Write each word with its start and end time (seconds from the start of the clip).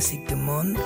Musique 0.00 0.26
du 0.28 0.34
monde. 0.34 0.78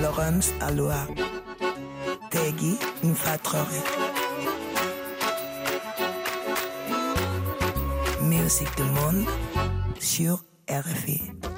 Laurence 0.00 0.50
Aloha. 0.62 1.06
Tegui 2.30 2.78
Infatrore. 3.04 3.66
Musique 8.22 8.74
du 8.78 8.82
monde 8.82 9.26
sur 10.00 10.42
RFI. 10.70 11.51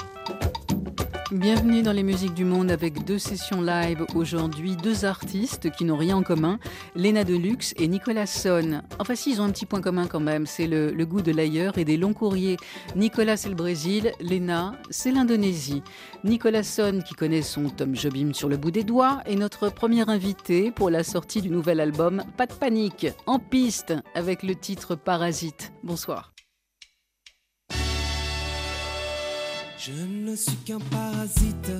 Bienvenue 1.35 1.83
dans 1.83 1.91
les 1.91 2.05
musiques 2.05 2.35
du 2.35 2.45
monde 2.45 2.71
avec 2.71 3.05
deux 3.05 3.19
sessions 3.19 3.61
live 3.61 4.07
aujourd'hui, 4.15 4.77
deux 4.77 5.05
artistes 5.05 5.69
qui 5.73 5.85
n'ont 5.85 5.97
rien 5.97 6.19
en 6.19 6.23
commun, 6.23 6.61
Lena 6.95 7.25
Deluxe 7.25 7.75
et 7.77 7.89
Nicolas 7.89 8.27
Son. 8.27 8.83
Enfin 9.01 9.17
si, 9.17 9.33
ils 9.33 9.41
ont 9.41 9.45
un 9.45 9.51
petit 9.51 9.67
point 9.67 9.81
commun 9.81 10.07
quand 10.07 10.21
même, 10.21 10.47
c'est 10.47 10.69
le, 10.69 10.93
goût 11.05 11.23
de 11.23 11.33
l'ailleurs 11.33 11.77
et 11.77 11.85
des 11.85 11.97
longs 11.97 12.13
courriers. 12.13 12.57
Nicolas 12.95 13.37
c'est 13.37 13.49
le 13.49 13.57
Brésil, 13.57 14.13
Lena 14.21 14.77
c'est 14.91 15.11
l'Indonésie. 15.11 15.83
Nicolas 16.23 16.63
Son 16.63 17.03
qui 17.05 17.15
connaît 17.15 17.43
son 17.43 17.69
Tom 17.69 17.97
Jobim 17.97 18.33
sur 18.33 18.49
le 18.49 18.57
bout 18.57 18.71
des 18.71 18.85
doigts 18.85 19.21
est 19.27 19.35
notre 19.35 19.71
premier 19.71 20.09
invité 20.09 20.71
pour 20.71 20.89
la 20.89 21.03
sortie 21.03 21.43
du 21.43 21.51
nouvel 21.51 21.81
album 21.81 22.23
Pas 22.37 22.47
de 22.47 22.53
panique, 22.53 23.09
en 23.27 23.41
piste 23.41 23.93
avec 24.15 24.45
le 24.45 24.55
titre 24.55 24.95
Parasite. 24.95 25.73
Bonsoir. 25.83 26.34
Je 29.87 29.93
ne 29.93 30.35
suis 30.35 30.57
qu'un 30.65 30.79
parasite 30.79 31.71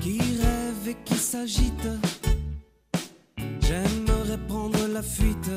qui 0.00 0.20
rêve 0.20 0.86
et 0.86 0.96
qui 1.04 1.16
s'agite. 1.16 1.88
J'aimerais 3.60 4.38
prendre 4.46 4.86
la 4.86 5.02
fuite, 5.02 5.50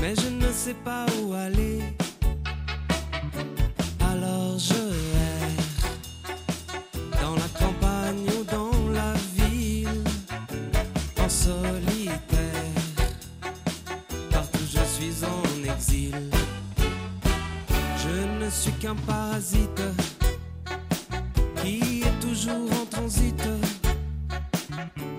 mais 0.00 0.14
je 0.14 0.28
ne 0.28 0.52
sais 0.52 0.76
pas 0.84 1.06
où 1.20 1.32
aller. 1.32 1.80
Alors 4.12 4.56
je 4.60 4.74
erre 4.74 5.29
ne 18.50 18.54
suis 18.54 18.72
qu'un 18.72 18.96
parasite 19.06 19.80
qui 21.62 22.02
est 22.02 22.20
toujours 22.20 22.68
en 22.82 22.84
transit. 22.86 23.40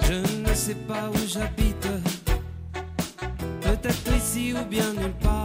Je 0.01 0.47
ne 0.49 0.53
sais 0.53 0.75
pas 0.75 1.09
où 1.09 1.17
j'habite, 1.25 1.87
peut-être 3.61 4.13
ici 4.17 4.53
ou 4.53 4.65
bien 4.65 4.91
nulle 4.93 5.13
part. 5.21 5.40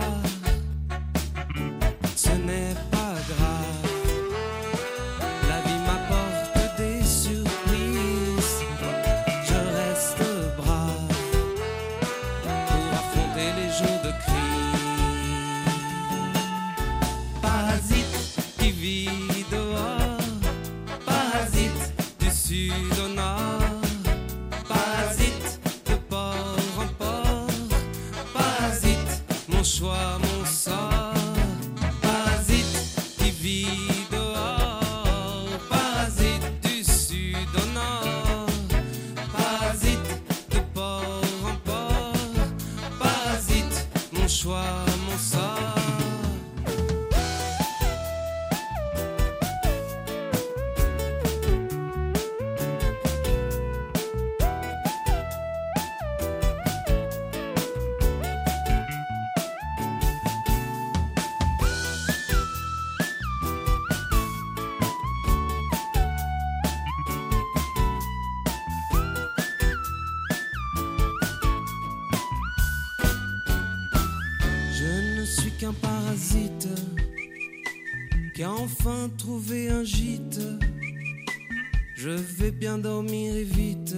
Trouvé 79.26 79.68
un 79.70 79.82
gîte. 79.82 80.40
Je 81.96 82.10
vais 82.10 82.52
bien 82.52 82.78
dormir 82.78 83.34
et 83.34 83.42
vite 83.42 83.96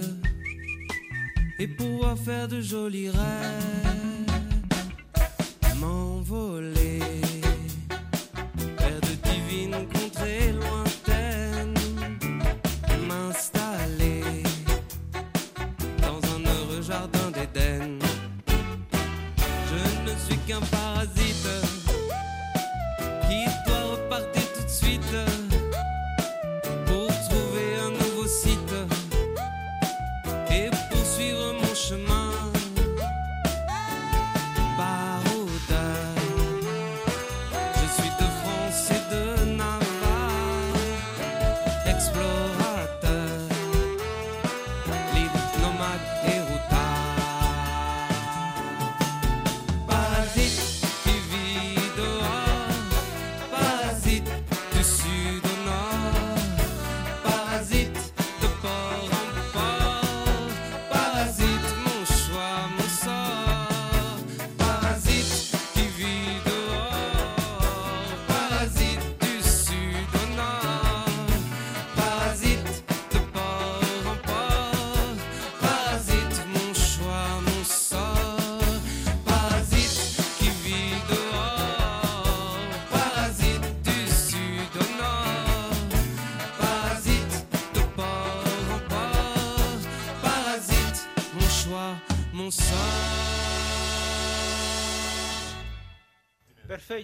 et 1.59 1.67
pouvoir 1.67 2.17
faire 2.17 2.47
de 2.47 2.59
jolis 2.61 3.11
rêves. 3.11 3.88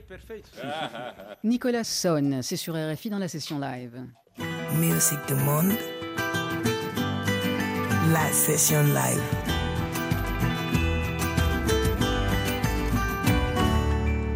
Nicolas 1.43 1.83
Son, 1.83 2.39
c'est 2.41 2.55
sur 2.55 2.75
RFI 2.75 3.09
dans 3.09 3.19
la 3.19 3.27
session 3.27 3.59
live. 3.59 4.01
Musique 4.77 5.25
du 5.27 5.35
monde. 5.35 5.73
La 8.11 8.31
session 8.31 8.83
live. 8.83 9.21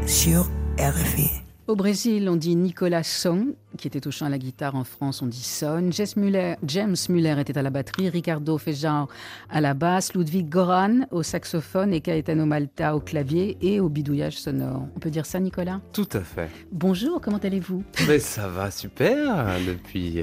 Sur 0.08 0.48
RFI. 0.80 1.30
Au 1.68 1.76
Brésil, 1.76 2.28
on 2.30 2.36
dit 2.36 2.56
Nicolas 2.56 3.04
Son, 3.04 3.54
qui 3.80 3.88
était 3.88 4.06
au 4.08 4.12
chant 4.12 4.26
à 4.26 4.30
la 4.30 4.38
guitare. 4.38 4.76
En 4.76 4.84
France, 4.84 5.22
on 5.22 5.28
dit 5.28 5.42
Son. 5.44 5.90
James 5.92 6.08
Muller, 6.18 6.56
James 6.66 6.96
Muller 7.10 7.36
était 7.40 7.58
à 7.58 7.62
la 7.62 7.70
batterie, 7.70 8.10
Ricardo 8.10 8.58
Feijão 8.58 9.08
à 9.50 9.62
la 9.62 9.74
basse, 9.74 10.14
Ludwig 10.14 10.50
Goran 10.50 11.02
au 11.12 11.24
saxophone 11.24 11.94
et 11.94 12.02
Caetano 12.02 12.46
Malta 12.46 12.96
au 12.96 13.00
clavier 13.00 13.58
et 13.62 13.80
au 13.80 13.90
bidouillage 13.90 14.38
sonore. 14.40 14.88
On 14.96 15.00
peut 15.00 15.10
dire 15.10 15.26
ça, 15.26 15.40
Nicolas? 15.40 15.80
Tout 15.94 16.08
à 16.14 16.22
fait. 16.22 16.50
Bonjour, 16.72 17.20
comment 17.22 17.38
allez-vous? 17.38 17.84
Mais 18.08 18.20
ça 18.20 18.48
va 18.48 18.72
super 18.72 19.46
depuis 19.68 20.22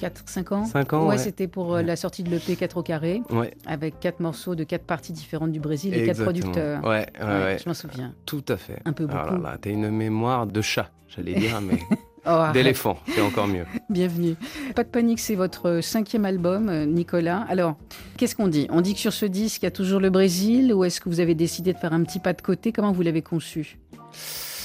4-5 0.00 0.54
ans? 0.54 0.64
5 0.64 0.92
ans. 0.92 1.02
Ouais, 1.04 1.08
ouais. 1.10 1.18
c'était 1.18 1.48
pour 1.48 1.74
euh, 1.76 1.82
la 1.82 1.96
sortie 1.96 2.22
de 2.22 2.30
l'EP 2.30 2.56
4 2.56 2.76
au 2.76 2.82
carré, 2.82 3.22
Ouais, 3.30 3.54
avec 3.66 3.98
quatre 4.00 4.20
morceaux 4.20 4.54
de 4.54 4.64
quatre 4.64 4.84
parties 4.84 5.12
différentes 5.12 5.52
du 5.52 5.60
Brésil 5.60 5.94
et 5.94 6.04
quatre 6.04 6.20
exactement. 6.20 6.26
producteurs. 6.52 6.84
Ouais, 6.84 7.06
ouais, 7.20 7.26
Ouais. 7.48 7.56
Je 7.62 7.68
m'en 7.68 7.74
souviens. 7.74 8.14
Tout 8.26 8.44
à 8.48 8.56
fait. 8.56 8.80
Un 8.84 8.92
peu 8.92 9.06
Ah 9.10 9.14
là 9.14 9.24
beaucoup. 9.30 9.42
là, 9.42 9.56
t'as 9.60 9.70
une 9.70 9.90
mémoire 9.90 10.46
de 10.46 10.60
chat, 10.60 10.90
j'allais 11.08 11.34
dire, 11.34 11.60
mais 11.60 11.78
Oh, 12.30 12.52
d'éléphant, 12.52 12.98
c'est 13.14 13.20
encore 13.22 13.46
mieux. 13.46 13.64
Bienvenue. 13.90 14.34
Pas 14.74 14.84
de 14.84 14.88
panique, 14.88 15.18
c'est 15.20 15.34
votre 15.34 15.80
cinquième 15.82 16.24
album, 16.24 16.68
euh, 16.68 16.84
Nicolas. 16.84 17.46
Alors, 17.48 17.76
qu'est-ce 18.16 18.34
qu'on 18.36 18.48
dit? 18.48 18.66
On 18.70 18.80
dit 18.82 18.94
que 18.94 19.00
sur 19.00 19.12
ce 19.12 19.24
disque, 19.26 19.62
il 19.62 19.66
y 19.66 19.68
a 19.68 19.70
toujours 19.70 19.98
le 20.00 20.10
Brésil 20.10 20.72
ou 20.74 20.84
est-ce 20.84 21.00
que 21.00 21.08
vous 21.08 21.20
avez 21.20 21.34
décidé 21.34 21.72
de 21.72 21.78
faire 21.78 21.92
un 21.92 22.02
petit 22.02 22.18
pas 22.18 22.32
de 22.34 22.42
côté? 22.42 22.72
Comment 22.72 22.92
vous 22.92 23.02
l'avez 23.02 23.22
conçu? 23.22 23.78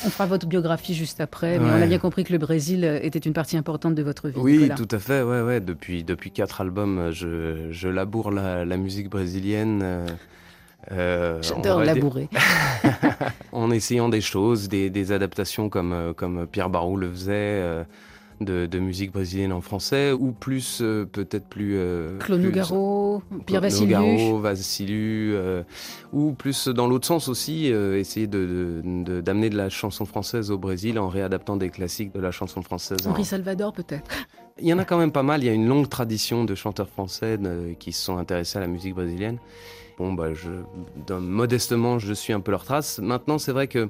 On 0.06 0.10
fera 0.10 0.26
votre 0.26 0.48
biographie 0.48 0.94
juste 0.94 1.22
après, 1.22 1.58
mais 1.60 1.70
on 1.70 1.82
a 1.82 1.86
bien 1.86 2.00
compris 2.00 2.26
que 2.26 2.34
le 2.34 2.38
Brésil 2.40 2.84
euh, 2.84 3.00
était 3.02 3.20
une 3.20 3.32
partie 3.32 3.56
importante 3.56 3.96
de 3.96 4.04
votre 4.04 4.28
vie. 4.28 4.36
Oui, 4.38 4.58
Nicolas. 4.58 4.76
tout 4.76 4.88
à 4.92 5.00
fait. 5.00 5.22
Ouais, 5.22 5.42
ouais. 5.42 5.62
Depuis 5.62 6.04
depuis 6.04 6.32
quatre 6.32 6.60
albums, 6.60 7.12
je, 7.12 7.68
je 7.72 7.88
laboure 7.88 8.30
la, 8.32 8.66
la 8.66 8.76
musique 8.78 9.10
brésilienne. 9.10 9.82
Euh, 10.92 11.42
J'adore 11.42 11.84
labourer. 11.84 12.30
en 13.52 13.72
essayant 13.72 14.10
des 14.10 14.22
choses, 14.22 14.68
des, 14.70 14.90
des 14.90 15.12
adaptations 15.12 15.70
comme, 15.70 15.94
euh, 15.94 16.14
comme 16.14 16.48
Pierre 16.48 16.70
Barou 16.70 16.98
le 16.98 17.10
faisait, 17.10 17.32
euh, 17.34 17.84
de, 18.42 18.66
de 18.66 18.80
musique 18.80 19.12
brésilienne 19.14 19.54
en 19.54 19.62
français, 19.62 20.12
ou 20.12 20.32
plus, 20.34 20.80
euh, 20.82 21.06
peut-être 21.06 21.46
plus... 21.48 21.78
Claude 22.20 22.42
Nougaro, 22.42 23.22
Pierre 23.46 23.62
Vassiliou. 23.62 23.98
Nougaro, 24.02 24.40
Vassiliou, 24.40 25.38
ou 26.12 26.34
plus 26.34 26.68
dans 26.68 26.88
l'autre 26.88 27.08
sens 27.08 27.30
aussi, 27.30 27.68
essayer 27.68 28.28
de, 28.28 28.82
de- 28.84 29.04
de- 29.04 29.22
d'amener 29.22 29.50
de 29.50 29.56
la 29.56 29.70
chanson 29.70 30.04
française 30.06 30.52
au 30.52 30.58
Brésil 30.58 31.00
en 31.00 31.08
réadaptant 31.08 31.56
des 31.56 31.70
classiques 31.70 32.14
de 32.14 32.20
la 32.20 32.32
chanson 32.32 32.62
française. 32.62 33.08
en- 33.08 33.12
Henri 33.12 33.24
Salvador, 33.24 33.72
peut-être. 33.72 34.10
Il 34.60 34.68
y 34.68 34.74
en 34.74 34.80
a 34.80 34.86
quand 34.86 34.98
même 34.98 35.12
pas 35.12 35.24
mal, 35.24 35.42
il 35.44 35.46
y 35.46 35.50
a 35.50 35.54
une 35.54 35.68
longue 35.68 35.88
tradition 35.88 36.44
de 36.44 36.54
chanteurs 36.56 36.90
français 36.90 37.40
qui 37.80 37.92
se 37.94 38.04
sont 38.04 38.18
intéressés 38.18 38.58
à 38.58 38.62
la 38.62 38.68
musique 38.68 38.94
brésilienne. 38.96 39.38
Bon, 39.98 40.14
bah, 40.14 40.34
je, 40.34 40.50
modestement, 41.14 42.00
je 42.00 42.14
suis 42.14 42.34
un 42.34 42.40
peu 42.40 42.52
leur 42.52 42.64
trace. 42.64 43.00
Maintenant, 43.00 43.38
c'est 43.38 43.52
vrai 43.52 43.68
que 43.68 43.90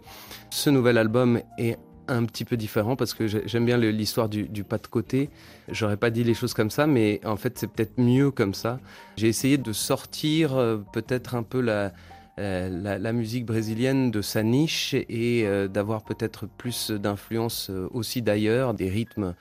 ce 0.49 0.69
nouvel 0.69 0.97
album 0.97 1.39
est 1.57 1.77
un 2.09 2.25
petit 2.25 2.43
peu 2.43 2.57
différent 2.57 2.97
parce 2.97 3.13
que 3.13 3.27
j'ai- 3.27 3.43
j'aime 3.47 3.65
bien 3.65 3.77
l'histoire 3.77 4.27
du, 4.27 4.63
pas 4.65 4.77
de 4.77 4.87
côté. 4.87 5.29
J'aurais 5.69 5.95
pas 5.95 6.09
dit 6.09 6.25
les 6.25 6.33
choses 6.33 6.53
comme 6.53 6.69
ça, 6.69 6.85
mais 6.87 7.21
en 7.25 7.37
fait, 7.37 7.57
c'est 7.57 7.67
peut-être 7.67 7.97
mieux 7.97 8.31
comme 8.31 8.53
ça. 8.53 8.79
J'ai 9.15 9.29
essayé 9.29 9.57
de 9.57 9.71
sortir 9.71 10.55
euh, 10.57 10.77
peut-être 10.91 11.35
un 11.35 11.43
peu 11.43 11.61
la, 11.61 11.93
euh, 12.39 12.67
la, 12.69 12.99
la 12.99 13.13
musique 13.13 13.45
brésilienne 13.45 14.11
de 14.11 14.21
sa 14.21 14.43
niche 14.43 14.93
et 14.93 15.47
euh, 15.47 15.69
d'avoir 15.69 16.03
peut-être 16.03 16.45
plus 16.45 16.91
d'influence 16.91 17.71
aussi 17.93 18.21
d'ailleurs, 18.21 18.73
des 18.73 18.89
rythmes 18.89 19.33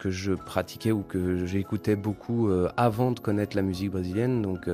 que 0.00 0.10
je 0.10 0.32
pratiquais 0.32 0.90
ou 0.90 1.02
que 1.02 1.46
j'écoutais 1.46 1.94
beaucoup 1.94 2.50
avant 2.78 3.12
de 3.12 3.20
connaître 3.20 3.54
la 3.54 3.62
musique 3.62 3.90
brésilienne. 3.90 4.40
Donc 4.40 4.66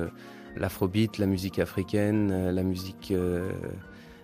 l'afrobeat, 0.59 1.17
la 1.17 1.25
musique 1.25 1.59
africaine, 1.59 2.29
euh, 2.31 2.51
la 2.51 2.63
musique 2.63 3.11
euh, 3.11 3.51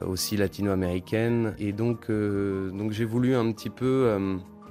aussi 0.01 0.38
latino-américaine. 0.38 1.56
Et 1.59 1.71
donc, 1.71 2.09
euh, 2.09 2.71
donc 2.71 2.91
j'ai 2.91 3.06
voulu 3.06 3.35
un 3.35 3.51
petit 3.51 3.69
peu 3.69 4.18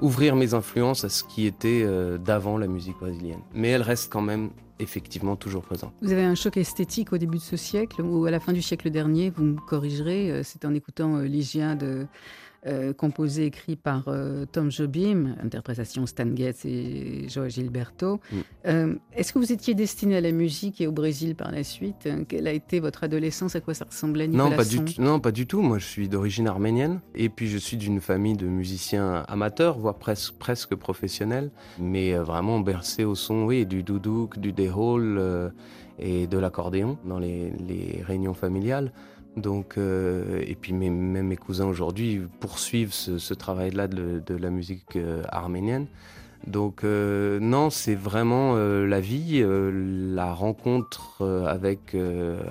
ouvrir 0.01 0.37
mes 0.37 0.55
influences 0.55 1.05
à 1.05 1.09
ce 1.09 1.25
qui 1.25 1.47
était 1.47 1.87
d'avant 2.19 2.59
la 2.59 2.67
musique 2.67 2.99
brésilienne. 2.99 3.41
Mais 3.55 3.69
elle 3.69 3.83
reste 3.83 4.13
quand 4.13 4.21
même 4.21 4.51
effectivement 4.79 5.37
toujours 5.37 5.63
présente. 5.63 5.93
Vous 6.03 6.13
avez 6.13 6.25
un 6.25 6.35
choc 6.35 6.57
esthétique 6.57 7.13
au 7.13 7.19
début 7.19 7.39
de 7.39 7.43
ce 7.43 7.57
siècle 7.57 8.03
ou 8.03 8.27
à 8.27 8.31
la 8.31 8.41
fin 8.41 8.53
du 8.53 8.63
siècle 8.63 8.91
dernier, 8.91 9.31
vous 9.31 9.45
me 9.45 9.59
corrigerez, 9.61 10.43
c'est 10.43 10.65
en 10.65 10.75
écoutant 10.75 11.19
Ligia 11.19 11.77
de, 11.77 12.07
euh, 12.65 12.93
composé, 12.93 13.47
écrit 13.47 13.75
par 13.75 14.05
euh, 14.07 14.45
Tom 14.45 14.71
Jobim, 14.71 15.35
interprétation 15.43 16.07
Stan 16.07 16.29
Getz 16.33 16.65
et 16.65 17.29
Joao 17.29 17.49
Gilberto. 17.49 18.21
Mm. 18.31 18.37
Euh, 18.67 18.95
Est-ce 19.17 19.33
que 19.33 19.41
vous 19.41 19.53
étiez 19.53 19.75
destiné 19.75 20.17
à 20.19 20.21
la 20.21 20.31
musique 20.31 20.81
et 20.81 20.87
au 20.87 20.93
Brésil 20.93 21.35
par 21.35 21.51
la 21.51 21.65
suite? 21.65 22.09
Quelle 22.29 22.47
a 22.47 22.53
été 22.53 22.79
votre 22.79 23.03
adolescence? 23.03 23.57
À 23.57 23.61
quoi 23.61 23.75
ça 23.75 23.85
ressemblait 23.85 24.29
Nicolas 24.29 24.51
Non 24.51 24.57
pas, 24.57 24.65
du 24.65 24.79
non, 25.01 25.19
pas 25.19 25.33
du 25.33 25.49
tout. 25.49 25.61
Moi, 25.61 25.79
je 25.79 25.87
suis 25.87 26.09
d'origine 26.09 26.47
arménienne. 26.47 27.01
Et 27.17 27.29
puis, 27.29 27.49
je 27.49 27.59
suis 27.59 27.77
d'une 27.77 28.01
famille 28.01 28.37
de 28.37 28.47
musiciens 28.47 29.25
amateurs, 29.27 29.77
voire 29.77 29.97
presque, 29.97 30.35
presque 30.35 30.77
professionnels. 30.77 31.51
Mais 31.81 32.15
vraiment 32.15 32.61
bercé 32.61 33.03
au 33.03 33.17
son, 33.17 33.45
oui, 33.45 33.67
du 33.67 33.83
doudouk, 33.83 34.39
du 34.39 34.53
déhol 34.53 35.53
et 35.99 36.29
de 36.29 36.39
l'accordéon 36.39 36.97
dans 37.05 37.19
les, 37.19 37.51
les 37.67 38.03
réunions 38.07 38.35
familiales. 38.35 38.93
Donc, 39.37 39.79
euh, 39.79 40.43
et 40.47 40.55
puis 40.55 40.73
même 40.73 41.27
mes 41.27 41.37
cousins 41.37 41.67
aujourd'hui 41.67 42.21
poursuivent 42.41 42.93
ce, 42.93 43.19
ce 43.19 43.35
travail-là 43.35 43.89
de, 43.89 44.23
de 44.25 44.35
la 44.37 44.51
musique 44.51 44.97
euh, 44.97 45.23
arménienne. 45.31 45.87
Donc 46.47 46.83
euh, 46.83 47.39
non, 47.41 47.71
c'est 47.71 47.95
vraiment 47.95 48.55
euh, 48.57 48.85
la 48.87 49.01
vie, 49.01 49.41
euh, 49.43 49.71
la 50.15 50.33
rencontre 50.33 51.23
avec, 51.47 51.97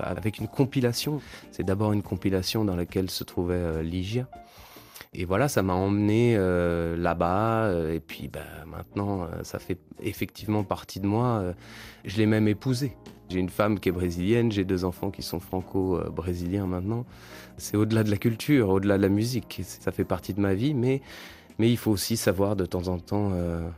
avec 0.00 0.38
une 0.38 0.48
compilation. 0.48 1.20
C'est 1.50 1.64
d'abord 1.64 1.92
une 1.92 2.02
compilation 2.02 2.64
dans 2.64 2.76
laquelle 2.76 3.10
se 3.10 3.24
trouvait 3.24 3.82
Ligia. 3.82 4.26
Et 5.14 5.26
voilà, 5.26 5.48
ça 5.48 5.62
m'a 5.62 5.74
emmené 5.74 6.34
euh, 6.38 6.96
là-bas. 6.96 7.64
euh, 7.66 7.94
et 7.94 8.00
puis 8.00 8.28
bah, 8.28 8.40
maintenant, 8.66 9.24
euh, 9.24 9.42
ça 9.42 9.58
fait 9.58 9.78
effectivement 10.02 10.64
partie 10.64 11.00
de 11.00 11.06
moi. 11.06 11.40
euh, 11.42 11.52
je 12.04 12.16
l'ai 12.16 12.26
même 12.26 12.48
épousée. 12.48 12.96
J'ai 13.28 13.38
une 13.38 13.50
femme 13.50 13.78
qui 13.78 13.88
est 13.88 13.92
brésilienne, 13.92 14.52
j'ai 14.52 14.64
deux 14.64 14.84
enfants 14.84 15.10
qui 15.10 15.22
sont 15.22 15.40
franco-brésiliens 15.40 16.66
maintenant. 16.66 17.06
C'est 17.56 17.76
au-delà 17.76 18.04
de 18.04 18.10
la 18.10 18.16
culture, 18.18 18.68
au-delà 18.70 18.96
de 18.98 19.02
la 19.02 19.08
musique. 19.08 19.60
Ça 19.64 19.92
fait 19.92 20.04
partie 20.04 20.34
de 20.34 20.40
ma 20.40 20.54
vie, 20.54 20.74
mais, 20.74 21.00
mais 21.58 21.70
il 21.70 21.76
faut 21.78 21.90
aussi 21.90 22.16
savoir 22.16 22.56
de 22.56 22.66
temps 22.66 22.88
en 22.88 22.98
temps 22.98 23.30
euh, 23.32 23.68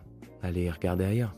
aller 0.42 0.70
regarder 0.70 1.04
ailleurs. 1.04 1.34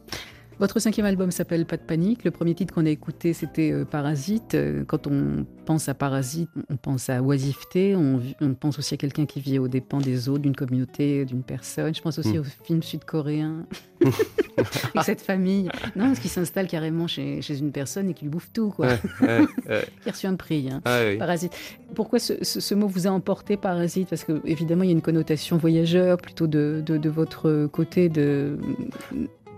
Votre 0.59 0.79
cinquième 0.81 1.05
album 1.05 1.31
s'appelle 1.31 1.67
Pas 1.67 1.77
de 1.77 1.83
panique. 1.83 2.25
Le 2.25 2.31
premier 2.31 2.55
titre 2.55 2.73
qu'on 2.73 2.87
a 2.87 2.91
écouté, 2.91 3.35
c'était 3.35 3.73
euh, 3.73 3.85
Parasite. 3.85 4.55
Euh, 4.55 4.85
Quand 4.87 5.07
on 5.07 5.45
pense 5.67 5.89
à 5.91 5.95
Parasite, 5.95 6.49
on 6.71 6.77
pense 6.77 7.11
à 7.11 7.23
oisiveté. 7.23 7.95
On, 7.95 8.21
pense 8.55 8.79
aussi 8.79 8.95
à 8.95 8.97
quelqu'un 8.97 9.27
qui 9.27 9.39
vit 9.41 9.59
aux 9.59 9.69
dépens 9.69 9.99
des 9.99 10.31
autres, 10.31 10.41
d'une 10.43 10.57
communauté, 10.57 11.27
d'une 11.27 11.43
personne. 11.43 11.95
Je 11.95 12.01
pense 12.01 12.19
aussi 12.19 12.39
Mm. 12.39 12.41
au 12.41 12.45
film 12.65 12.83
sud-coréen. 12.83 13.67
Cette 15.05 15.21
famille. 15.21 15.69
Non, 15.95 16.15
qui 16.15 16.29
s'installe 16.29 16.69
carrément 16.69 17.07
chez, 17.07 17.43
chez 17.43 17.59
une 17.59 17.71
personne 17.71 18.09
et 18.09 18.15
qui 18.15 18.25
lui 18.25 18.31
bouffe 18.31 18.51
tout, 18.55 18.71
quoi. 18.71 18.87
Ouais, 18.87 18.99
ouais, 19.21 19.41
ouais. 19.69 19.85
Il 20.07 20.09
a 20.09 20.13
reçu 20.13 20.27
un 20.27 20.37
prix. 20.37 20.71
hein. 20.71 20.81
Ah 20.87 21.01
oui. 21.07 21.19
Parasite. 21.19 21.53
Pourquoi 21.95 22.19
ce, 22.19 22.43
ce- 22.43 22.61
ce 22.61 22.75
mot 22.75 22.87
vous 22.87 23.07
a 23.07 23.11
emporté, 23.11 23.59
parasite? 23.59 24.09
Parce 24.09 24.25
que 24.25 24.41
évidemment, 24.47 24.85
il 24.85 24.87
y 24.87 24.91
a 24.91 24.93
une 24.95 25.03
connotation 25.03 25.59
voyageur, 25.59 26.17
plutôt 26.17 26.47
de, 26.47 26.83
de- 26.85 26.97
de 26.97 27.09
votre 27.11 27.67
côté, 27.67 28.09
de 28.09 28.57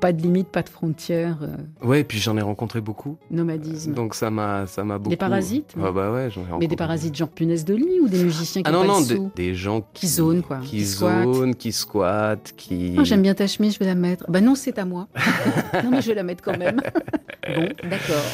pas 0.01 0.13
de 0.13 0.23
limite, 0.23 0.49
pas 0.49 0.63
de 0.63 0.69
frontières, 0.69 1.39
euh, 1.43 1.57
Ouais, 1.87 2.05
puis 2.05 2.19
j'en 2.19 2.37
ai 2.37 2.43
rencontré 2.43 2.81
beaucoup. 2.81 3.19
nomadisme. 3.31 3.93
Donc 3.95 4.15
ça 4.15 4.31
m'a 4.31 4.67
ça 4.67 4.85
m'a 4.85 4.99
beaucoup. 4.99 5.17
parasites, 5.17 5.75
Ah 5.83 5.91
bah 5.93 6.13
ouais, 6.13 6.31
j'en 6.31 6.41
ai 6.41 6.45
Mais 6.45 6.51
rencontré 6.51 6.69
des 6.69 6.77
parasites 6.77 7.15
genre 7.17 7.29
punaise 7.29 7.65
de 7.65 7.75
lit 7.75 8.01
ou 8.03 8.09
des 8.09 8.23
musiciens 8.23 8.63
qui 8.63 8.69
Ah 8.69 8.73
non, 8.73 8.85
non, 8.85 9.01
des, 9.01 9.19
des 9.37 9.55
gens 9.55 9.83
Qui 9.95 10.07
zonent, 10.09 10.43
quoi, 10.43 10.59
Qui, 10.59 10.69
qui 10.79 10.85
zonent, 10.85 11.55
qui 11.55 11.73
squattent, 11.73 12.55
qui. 12.57 12.95
Oh, 12.99 13.05
J'aime 13.05 13.23
bien 13.23 13.35
ta 13.35 13.47
chemise, 13.47 13.75
je 13.75 13.79
vais 13.81 13.87
la 13.87 13.95
mettre. 13.95 14.25
Bah 14.31 14.41
non, 14.41 14.55
c'est 14.55 14.79
à 14.79 14.85
moi. 14.85 15.09
non, 15.85 15.91
mais 15.91 16.01
je 16.03 16.09
vais 16.09 16.15
la 16.15 16.23
mettre 16.23 16.43
quand 16.43 16.57
même. 16.59 16.81
bon, 17.55 17.69
d'accord. 17.83 18.25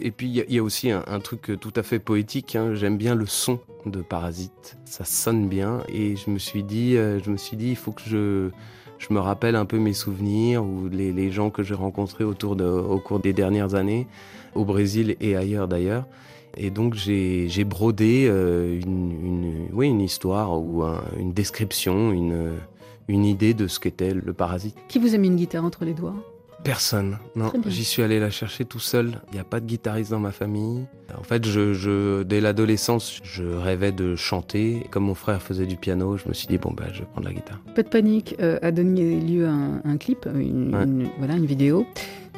Et 0.00 0.10
puis 0.10 0.26
il 0.28 0.36
y, 0.36 0.40
a- 0.40 0.44
il 0.48 0.54
y 0.54 0.58
a 0.58 0.62
aussi 0.62 0.90
un, 0.90 1.04
un 1.06 1.20
truc 1.20 1.52
tout 1.60 1.72
à 1.76 1.82
fait 1.82 1.98
poétique. 1.98 2.56
hein. 2.56 2.74
J'aime 2.74 2.96
bien 2.96 3.14
le 3.14 3.26
son 3.26 3.58
de 3.86 4.00
Parasite. 4.02 4.76
Ça 4.84 5.04
sonne 5.04 5.48
bien. 5.48 5.80
Et 5.88 6.16
je 6.16 6.30
me 6.30 6.38
suis 6.38 6.62
dit, 6.62 6.96
euh, 6.96 7.18
je 7.24 7.30
me 7.30 7.36
suis 7.36 7.56
dit, 7.56 7.70
il 7.70 7.76
faut 7.76 7.92
que 7.92 8.02
je, 8.06 8.50
je 8.98 9.12
me 9.12 9.20
rappelle 9.20 9.56
un 9.56 9.64
peu 9.64 9.78
mes 9.78 9.92
souvenirs 9.92 10.64
ou 10.64 10.88
les, 10.90 11.30
gens 11.30 11.50
que 11.50 11.62
j'ai 11.62 11.74
rencontrés 11.74 12.24
autour 12.24 12.56
au 12.60 12.98
cours 12.98 13.20
des 13.20 13.32
dernières 13.32 13.74
années, 13.74 14.06
au 14.54 14.64
Brésil 14.64 15.16
et 15.20 15.36
ailleurs 15.36 15.68
d'ailleurs. 15.68 16.04
Et 16.56 16.70
donc 16.70 16.94
j'ai 16.94 17.64
brodé 17.64 18.26
euh, 18.28 18.80
une, 18.80 20.00
histoire 20.00 20.60
ou 20.60 20.82
un- 20.82 21.02
une 21.18 21.32
description, 21.32 22.12
une 22.12 23.24
idée 23.24 23.54
de 23.54 23.66
ce 23.68 23.78
qu'était 23.78 24.14
le 24.14 24.32
parasite. 24.32 24.76
Qui 24.88 24.98
vous 24.98 25.14
a 25.14 25.18
mis 25.18 25.28
une 25.28 25.36
guitare 25.36 25.64
entre 25.64 25.84
les 25.84 25.94
doigts? 25.94 26.14
Personne. 26.72 27.16
Non, 27.34 27.50
j'y 27.66 27.82
suis 27.82 28.02
allé 28.02 28.20
la 28.20 28.28
chercher 28.28 28.66
tout 28.66 28.78
seul. 28.78 29.22
Il 29.30 29.36
n'y 29.36 29.40
a 29.40 29.44
pas 29.44 29.58
de 29.58 29.64
guitariste 29.64 30.10
dans 30.10 30.18
ma 30.20 30.32
famille. 30.32 30.84
En 31.18 31.22
fait, 31.22 31.46
je, 31.46 31.72
je, 31.72 32.22
dès 32.24 32.42
l'adolescence, 32.42 33.20
je 33.24 33.42
rêvais 33.42 33.90
de 33.90 34.16
chanter. 34.16 34.86
Comme 34.90 35.04
mon 35.04 35.14
frère 35.14 35.40
faisait 35.40 35.64
du 35.64 35.76
piano, 35.76 36.18
je 36.18 36.28
me 36.28 36.34
suis 36.34 36.46
dit, 36.46 36.58
bon, 36.58 36.74
bah, 36.76 36.84
je 36.92 36.98
vais 37.00 37.06
prendre 37.06 37.26
la 37.26 37.32
guitare. 37.32 37.58
Pas 37.74 37.82
de 37.82 37.88
panique 37.88 38.36
euh, 38.42 38.58
a 38.60 38.70
donné 38.70 39.18
lieu 39.18 39.46
à 39.46 39.50
un, 39.50 39.80
un 39.82 39.96
clip, 39.96 40.26
une, 40.26 40.74
Ouais. 40.76 40.84
une- 40.84 41.08
voilà, 41.16 41.36
une 41.36 41.46
vidéo. 41.46 41.86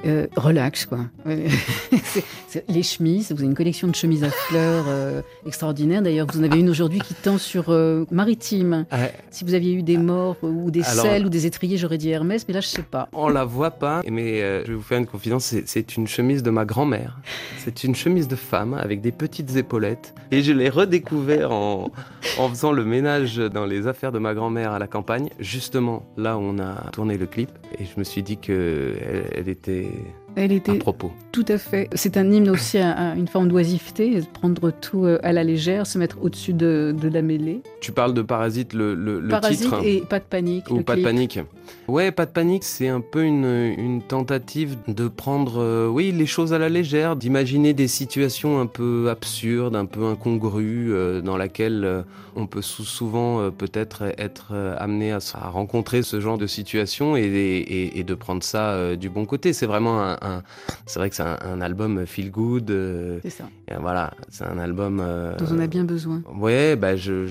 Euh, 0.06 0.26
relax, 0.36 0.86
quoi. 0.86 1.00
les 2.68 2.82
chemises, 2.82 3.32
vous 3.32 3.38
avez 3.38 3.46
une 3.46 3.54
collection 3.54 3.88
de 3.88 3.94
chemises 3.94 4.24
à 4.24 4.30
fleurs 4.30 4.84
euh, 4.88 5.22
extraordinaire. 5.46 6.02
D'ailleurs, 6.02 6.26
vous 6.32 6.40
en 6.40 6.44
avez 6.44 6.58
une 6.58 6.70
aujourd'hui 6.70 7.00
qui 7.00 7.14
tend 7.14 7.38
sur 7.38 7.66
euh, 7.68 8.04
Maritime. 8.10 8.86
Si 9.30 9.44
vous 9.44 9.54
aviez 9.54 9.74
eu 9.74 9.82
des 9.82 9.98
morts 9.98 10.36
ou 10.42 10.70
des 10.70 10.82
selles 10.82 11.26
ou 11.26 11.28
des 11.28 11.46
étriers, 11.46 11.76
j'aurais 11.76 11.98
dit 11.98 12.10
Hermès, 12.10 12.46
mais 12.48 12.54
là, 12.54 12.60
je 12.60 12.68
sais 12.68 12.82
pas. 12.82 13.08
On 13.12 13.28
la 13.28 13.44
voit 13.44 13.72
pas, 13.72 14.02
mais 14.08 14.40
je 14.64 14.70
vais 14.70 14.74
vous 14.74 14.82
faire 14.82 14.98
une 14.98 15.06
confidence. 15.06 15.54
C'est 15.66 15.96
une 15.96 16.06
chemise 16.06 16.42
de 16.42 16.50
ma 16.50 16.64
grand-mère. 16.64 17.18
C'est 17.58 17.84
une 17.84 17.94
chemise 17.94 18.28
de 18.28 18.36
femme 18.36 18.74
avec 18.74 19.00
des 19.00 19.12
petites 19.12 19.56
épaulettes. 19.56 20.14
Et 20.30 20.42
je 20.42 20.52
l'ai 20.52 20.68
redécouvert 20.68 21.52
en, 21.52 21.90
en 22.38 22.48
faisant 22.48 22.72
le 22.72 22.84
ménage 22.84 23.36
dans 23.36 23.66
les 23.66 23.86
affaires 23.86 24.12
de 24.12 24.18
ma 24.18 24.34
grand-mère 24.34 24.72
à 24.72 24.78
la 24.78 24.86
campagne, 24.86 25.28
justement 25.38 26.04
là 26.16 26.38
où 26.38 26.40
on 26.40 26.58
a 26.58 26.90
tourné 26.92 27.18
le 27.18 27.26
clip. 27.26 27.50
Et 27.78 27.84
je 27.84 27.98
me 27.98 28.04
suis 28.04 28.22
dit 28.22 28.36
qu'elle 28.36 29.24
elle 29.34 29.48
était 29.48 29.89
elle 30.36 30.52
était 30.52 30.74
propos. 30.74 31.12
tout 31.32 31.44
à 31.48 31.58
fait. 31.58 31.88
C'est 31.94 32.16
un 32.16 32.30
hymne 32.30 32.48
aussi 32.50 32.78
à, 32.78 33.14
une 33.16 33.28
forme 33.28 33.48
d'oisiveté, 33.48 34.20
prendre 34.32 34.70
tout 34.70 35.04
euh, 35.04 35.18
à 35.22 35.32
la 35.32 35.44
légère, 35.44 35.86
se 35.86 35.98
mettre 35.98 36.18
au-dessus 36.22 36.52
de, 36.52 36.94
la 37.02 37.22
mêlée. 37.22 37.62
Tu 37.80 37.92
parles 37.92 38.14
de 38.14 38.22
Parasite, 38.22 38.72
le, 38.72 38.94
le, 38.94 39.26
Parasite 39.28 39.62
titre 39.62 39.82
et 39.84 40.00
Pas 40.00 40.18
de 40.18 40.24
panique. 40.24 40.70
Ou 40.70 40.82
Pas 40.82 40.96
de 40.96 41.02
panique. 41.02 41.40
Ouais, 41.88 42.12
Pas 42.12 42.26
de 42.26 42.30
panique, 42.30 42.64
c'est 42.64 42.88
un 42.88 43.00
peu 43.00 43.24
une, 43.24 43.44
une, 43.44 44.02
tentative 44.02 44.76
de 44.86 45.08
prendre, 45.08 45.60
euh, 45.60 45.88
oui, 45.88 46.12
les 46.12 46.26
choses 46.26 46.52
à 46.52 46.58
la 46.58 46.68
légère, 46.68 47.16
d'imaginer 47.16 47.72
des 47.74 47.88
situations 47.88 48.60
un 48.60 48.66
peu 48.66 49.08
absurdes, 49.10 49.74
un 49.74 49.86
peu 49.86 50.04
incongrues, 50.04 50.92
euh, 50.92 51.20
dans 51.20 51.36
laquelle 51.36 52.04
on 52.36 52.46
peut 52.46 52.62
souvent 52.62 53.50
peut-être 53.50 54.04
être 54.18 54.54
amené 54.78 55.12
à, 55.12 55.18
à, 55.34 55.48
rencontrer 55.48 56.02
ce 56.02 56.20
genre 56.20 56.38
de 56.38 56.46
situation 56.46 57.16
et, 57.16 57.22
et, 57.22 57.98
et 57.98 58.04
de 58.04 58.14
prendre 58.14 58.42
ça 58.42 58.94
du 58.96 59.10
bon 59.10 59.24
côté. 59.24 59.52
C'est 59.52 59.66
vraiment 59.66 60.00
un, 60.00 60.42
c'est 60.86 60.98
vrai 60.98 61.10
que 61.10 61.16
c'est 61.16 61.22
un, 61.22 61.60
album 61.60 62.06
feel 62.06 62.30
good. 62.30 62.70
Euh, 62.70 63.18
c'est 63.22 63.30
ça. 63.30 63.48
voilà, 63.80 64.12
c'est 64.28 64.44
un 64.44 64.58
album. 64.58 65.00
Euh, 65.00 65.36
dont 65.36 65.46
on 65.52 65.58
a 65.58 65.66
bien 65.66 65.84
besoin. 65.84 66.22
Ouais, 66.34 66.76
bah 66.76 66.96
je, 66.96 67.26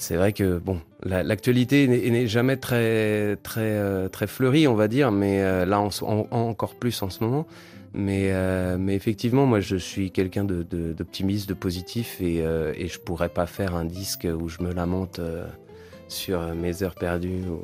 c'est 0.00 0.16
vrai 0.16 0.32
que 0.32 0.58
bon, 0.58 0.80
l'actualité 1.02 1.86
n'est 1.86 2.26
jamais 2.26 2.56
très 2.56 3.36
très 3.36 3.60
euh, 3.60 4.08
très 4.08 4.26
fleurie, 4.26 4.66
on 4.66 4.74
va 4.74 4.88
dire, 4.88 5.12
mais 5.12 5.64
là 5.66 5.80
encore 5.80 6.74
plus 6.74 7.02
en 7.02 7.10
ce 7.10 7.22
moment. 7.22 7.46
Mais, 7.92 8.32
mais 8.78 8.94
effectivement, 8.94 9.46
moi, 9.46 9.58
je 9.58 9.74
suis 9.74 10.12
quelqu'un 10.12 10.44
d'optimiste, 10.44 11.48
de, 11.48 11.54
positif, 11.54 12.20
et, 12.20 12.36
et 12.36 12.86
je 12.86 13.00
pourrais 13.00 13.28
pas 13.28 13.46
faire 13.46 13.74
un 13.74 13.84
disque 13.84 14.28
où 14.32 14.48
je 14.48 14.62
me 14.62 14.72
lamente 14.72 15.20
sur 16.06 16.54
mes 16.54 16.84
heures 16.84 16.94
perdues. 16.94 17.42
Ou, 17.50 17.58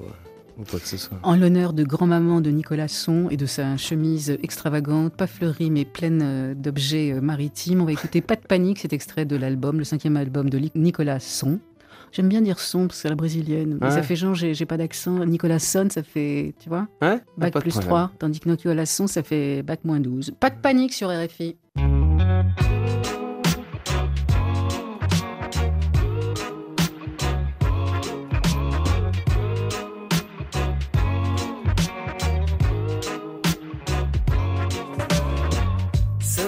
en 1.23 1.37
l'honneur 1.37 1.75
de 1.75 1.85
grand-maman 1.85 2.41
de 2.41 2.51
Nicolas 2.51 2.89
Son 2.89 3.29
et 3.31 3.37
de 3.37 3.45
sa 3.45 3.77
chemise 3.77 4.39
extravagante, 4.43 5.13
pas 5.13 5.27
fleurie 5.27 5.71
mais 5.71 5.85
pleine 5.85 6.23
euh, 6.23 6.55
d'objets 6.55 7.13
euh, 7.13 7.21
maritimes, 7.21 7.83
on 7.83 7.85
va 7.85 7.93
écouter 7.93 8.23
Pas 8.23 8.37
de 8.37 8.41
panique, 8.41 8.79
cet 8.79 8.95
extrait 8.95 9.27
de 9.27 9.37
l'album, 9.37 9.79
le 9.79 9.85
cinquième 9.85 10.17
album 10.17 10.49
de 10.49 10.71
Nicolas 10.75 11.21
Son. 11.21 11.61
J'aime 12.17 12.31
bien 12.31 12.41
dire 12.41 12.61
son 12.61 12.87
parce 12.87 12.97
que 12.97 13.03
c'est 13.03 13.09
la 13.11 13.15
brésilienne. 13.15 13.77
Mais 13.79 13.91
ça 13.91 14.03
fait 14.03 14.17
genre, 14.17 14.35
j'ai 14.35 14.65
pas 14.65 14.79
d'accent. 14.79 15.23
Nicolas 15.27 15.59
Son, 15.59 15.91
ça 15.91 16.03
fait, 16.03 16.55
tu 16.59 16.71
vois 16.71 16.89
ouais, 17.03 17.21
Bac 17.37 17.53
plus 17.61 17.79
3. 17.79 18.13
Tandis 18.19 18.41
que 18.41 18.49
Nicolas 18.49 18.87
Son, 18.87 19.07
ça 19.07 19.23
fait 19.23 19.63
bac 19.63 19.81
moins 19.85 20.01
12. 20.01 20.33
Pas 20.41 20.49
de 20.49 20.57
panique 20.57 20.95
sur 20.95 21.11
RFI. 21.11 21.57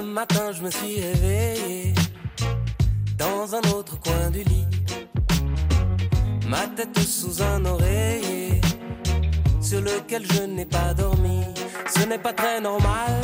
matin, 0.03 0.51
je 0.51 0.63
me 0.63 0.71
suis 0.71 1.01
réveillé 1.01 1.95
dans 3.17 3.55
un 3.55 3.61
autre 3.77 4.01
coin 4.01 4.31
du 4.31 4.43
lit. 4.43 4.78
Ma 6.49 6.67
tête 6.75 6.99
sous 6.99 7.43
un 7.43 7.65
oreiller 7.67 8.61
sur 9.61 9.81
lequel 9.83 10.25
je 10.33 10.43
n'ai 10.43 10.65
pas 10.65 10.95
dormi. 10.95 11.45
Ce 11.95 12.07
n'est 12.07 12.19
pas 12.19 12.33
très 12.33 12.61
normal, 12.61 13.21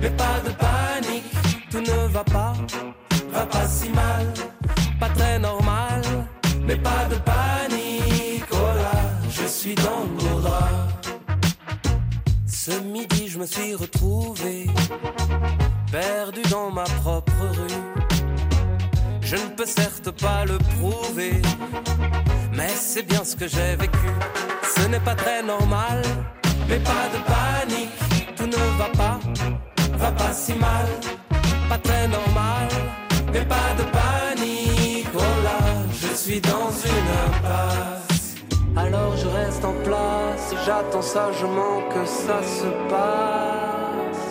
mais 0.00 0.10
pas 0.10 0.38
de 0.44 0.50
panique. 0.50 1.24
Tout 1.70 1.80
ne 1.80 2.06
va 2.08 2.22
pas, 2.22 2.54
va 3.32 3.46
pas 3.46 3.66
si 3.66 3.88
mal. 3.90 4.32
Pas 5.00 5.08
très 5.08 5.38
normal, 5.40 6.02
mais 6.64 6.76
pas 6.76 7.04
de 7.10 7.16
panique. 7.16 8.44
Oh 8.52 8.76
là, 8.76 9.00
je 9.28 9.46
suis 9.46 9.74
dans 9.74 10.04
le 10.04 10.42
drap. 10.42 10.88
Ce 12.46 12.70
midi, 12.80 13.28
je 13.28 13.38
me 13.38 13.46
suis 13.46 13.74
retrouvé 13.74 14.68
perdu 15.90 16.42
dans 16.48 16.70
ma 16.70 16.84
propre 16.84 17.32
rue. 17.40 18.12
Je 19.20 19.36
ne 19.36 19.48
peux 19.56 19.66
certes 19.66 20.10
pas 20.10 20.44
le 20.44 20.58
prouver, 20.58 21.40
mais 22.52 22.68
c'est 22.74 23.02
bien 23.02 23.24
ce 23.24 23.34
que 23.34 23.48
j'ai 23.48 23.76
vécu. 23.76 24.10
Ce 24.76 24.86
n'est 24.88 25.00
pas 25.00 25.14
très 25.14 25.42
normal, 25.42 26.02
mais 26.68 26.78
pas 26.78 27.06
de 27.14 27.20
panique. 27.32 28.34
Tout 28.36 28.46
ne 28.46 28.78
va 28.78 28.88
pas, 28.96 29.18
va 29.96 30.12
pas 30.12 30.32
si 30.32 30.54
mal. 30.54 30.86
Pas 31.68 31.78
très 31.78 32.06
normal, 32.08 32.68
mais 33.32 33.44
pas 33.44 33.70
de 33.78 33.84
panique. 33.98 35.08
Oh 35.14 35.34
là, 35.44 35.58
je 35.92 36.14
suis 36.14 36.40
dans 36.40 36.70
une 36.94 37.10
impasse. 37.26 38.34
Alors 38.76 39.16
je 39.16 39.28
reste 39.28 39.64
en 39.64 39.74
place, 39.84 40.54
j'attends 40.64 41.02
sagement 41.02 41.82
que 41.92 42.04
ça 42.06 42.40
se 42.42 42.68
passe. 42.90 44.24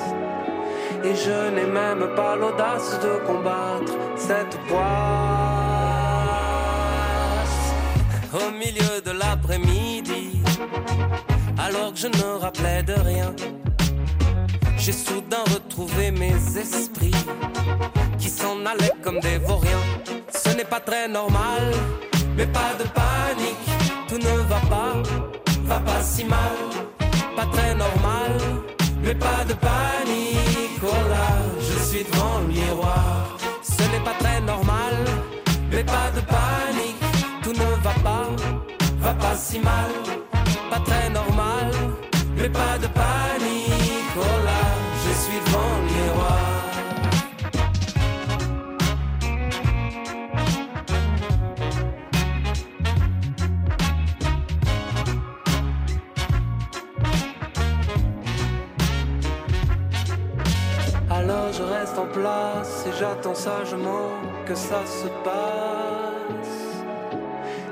Et 1.04 1.16
je 1.16 1.50
n'ai 1.56 1.66
même 1.66 2.16
pas 2.16 2.36
l'audace 2.36 3.00
de 3.00 3.26
combattre 3.26 3.94
cette 4.16 4.58
poisse. 4.68 5.51
Au 8.34 8.52
milieu 8.52 9.02
de 9.06 9.12
l'après-midi, 9.12 10.42
alors 11.58 11.94
que 11.94 12.00
je 12.00 12.08
ne 12.08 12.40
rappelais 12.40 12.84
de 12.84 12.94
rien, 12.94 13.36
j'ai 14.78 14.94
soudain 14.94 15.44
retrouvé 15.54 16.12
mes 16.12 16.36
esprits 16.58 17.26
qui 18.18 18.30
s'en 18.30 18.66
allaient 18.66 18.94
comme 19.04 19.20
des 19.20 19.38
vauriens. 19.38 19.86
Ce 20.34 20.50
n'est 20.50 20.70
pas 20.76 20.80
très 20.80 21.08
normal, 21.08 21.74
mais 22.36 22.48
pas 22.48 22.74
de 22.80 22.84
panique, 22.84 23.70
tout 24.08 24.18
ne 24.18 24.38
va 24.48 24.60
pas, 24.70 24.94
va 25.64 25.80
pas 25.80 26.02
si 26.02 26.24
mal, 26.24 26.58
pas 27.36 27.46
très 27.52 27.76
normal, 27.76 28.32
mais 29.04 29.16
pas 29.16 29.44
de 29.48 29.54
panique 29.54 30.52
je 31.60 31.84
suis 31.84 32.04
devant 32.04 32.40
le 32.40 32.48
miroir. 32.48 33.38
Ce 33.62 33.84
n'est 33.92 34.04
pas 34.04 34.14
très 34.20 34.42
normal, 34.42 34.96
mais 35.72 35.84
pas 35.84 36.10
de 36.16 36.22
panique. 36.22 36.91
Pas 39.14 39.36
si 39.36 39.60
mal. 39.60 39.92
Pas 40.70 40.80
très 40.80 41.10
normal, 41.10 41.72
mais 42.36 42.50
pas 42.50 42.78
de 42.78 42.88
panique. 42.88 44.14
Oh 44.18 44.46
là, 44.46 44.64
je 45.04 45.12
suis 45.24 45.40
devant 45.46 45.78
le 45.78 45.94
miroir. 45.94 46.52
en 61.98 62.06
place 62.06 62.86
et 62.88 62.92
j'attends 63.00 63.36
sagement 63.36 64.12
que 64.46 64.56
ça 64.56 64.86
se 64.86 65.08
passe. 65.24 66.11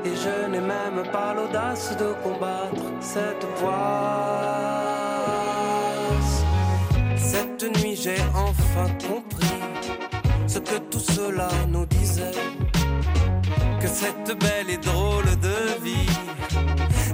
Et 0.06 0.16
je 0.16 0.50
n'ai 0.50 0.62
même 0.62 1.04
pas 1.12 1.34
l'audace 1.34 1.96
de 1.98 2.14
combattre 2.24 2.86
cette 3.02 3.46
poisse. 3.60 3.70
Cette 7.18 7.64
nuit 7.78 7.96
j'ai 7.96 8.22
enfin 8.34 8.90
compris 9.08 9.62
ce 10.48 10.60
que 10.60 10.78
tout 10.92 11.00
cela 11.00 11.50
nous 11.68 11.86
disait. 11.86 12.40
Que 13.82 13.88
cette 13.88 14.38
belle 14.40 14.70
et 14.70 14.78
drôle 14.78 15.32
de 15.48 15.84
vie 15.84 16.10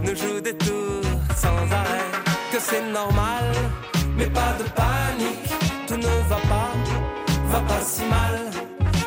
nous 0.04 0.16
joue 0.16 0.40
des 0.42 0.56
tours 0.56 1.12
sans 1.36 1.58
arrêt. 1.82 2.12
Que 2.52 2.60
c'est 2.60 2.86
normal, 2.92 3.46
mais 4.18 4.28
pas 4.28 4.54
de 4.60 4.64
panique, 4.82 5.50
tout 5.88 5.98
ne 5.98 6.30
va 6.30 6.38
pas 6.50 6.72
va 7.56 7.62
pas 7.62 7.82
si 7.82 8.04
mal, 8.06 8.36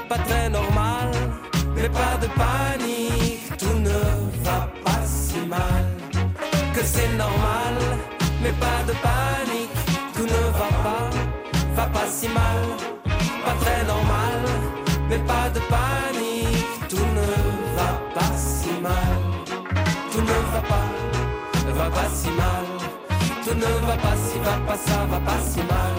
pas 0.09 0.19
très 0.19 0.49
normal, 0.49 1.11
mais 1.75 1.89
pas 1.89 2.15
de 2.23 2.29
panique, 2.43 3.38
tout 3.69 3.79
ne 3.81 4.45
va 4.45 4.69
pas 4.85 5.03
si 5.05 5.39
mal, 5.47 5.85
que 6.75 6.83
c'est 6.85 7.13
normal, 7.17 7.75
mais 8.43 8.53
pas 8.53 8.81
de 8.87 8.95
panique, 9.07 9.81
tout 10.15 10.25
ne 10.25 10.43
va 10.59 10.69
pas, 10.85 11.11
va 11.77 11.87
pas 11.87 12.07
si 12.11 12.29
mal, 12.29 12.63
pas 13.45 13.57
très 13.61 13.85
normal, 13.85 14.41
mais 15.09 15.19
pas 15.19 15.49
de 15.55 15.61
panique, 15.75 16.89
tout 16.89 17.09
ne 17.19 17.31
va 17.77 17.91
pas 18.15 18.37
si 18.37 18.71
mal, 18.81 19.19
tout 20.13 20.23
ne 20.23 20.39
va 20.53 20.63
pas, 20.73 20.89
va 21.79 21.91
pas 21.91 22.09
si 22.15 22.31
mal, 22.31 22.67
tout 23.45 23.55
ne 23.55 23.87
va 23.87 23.97
pas 23.97 24.17
si, 24.25 24.39
va 24.39 24.57
pas 24.67 24.79
ça, 24.87 25.07
va 25.11 25.21
pas 25.21 25.41
si 25.51 25.61
mal. 25.61 25.95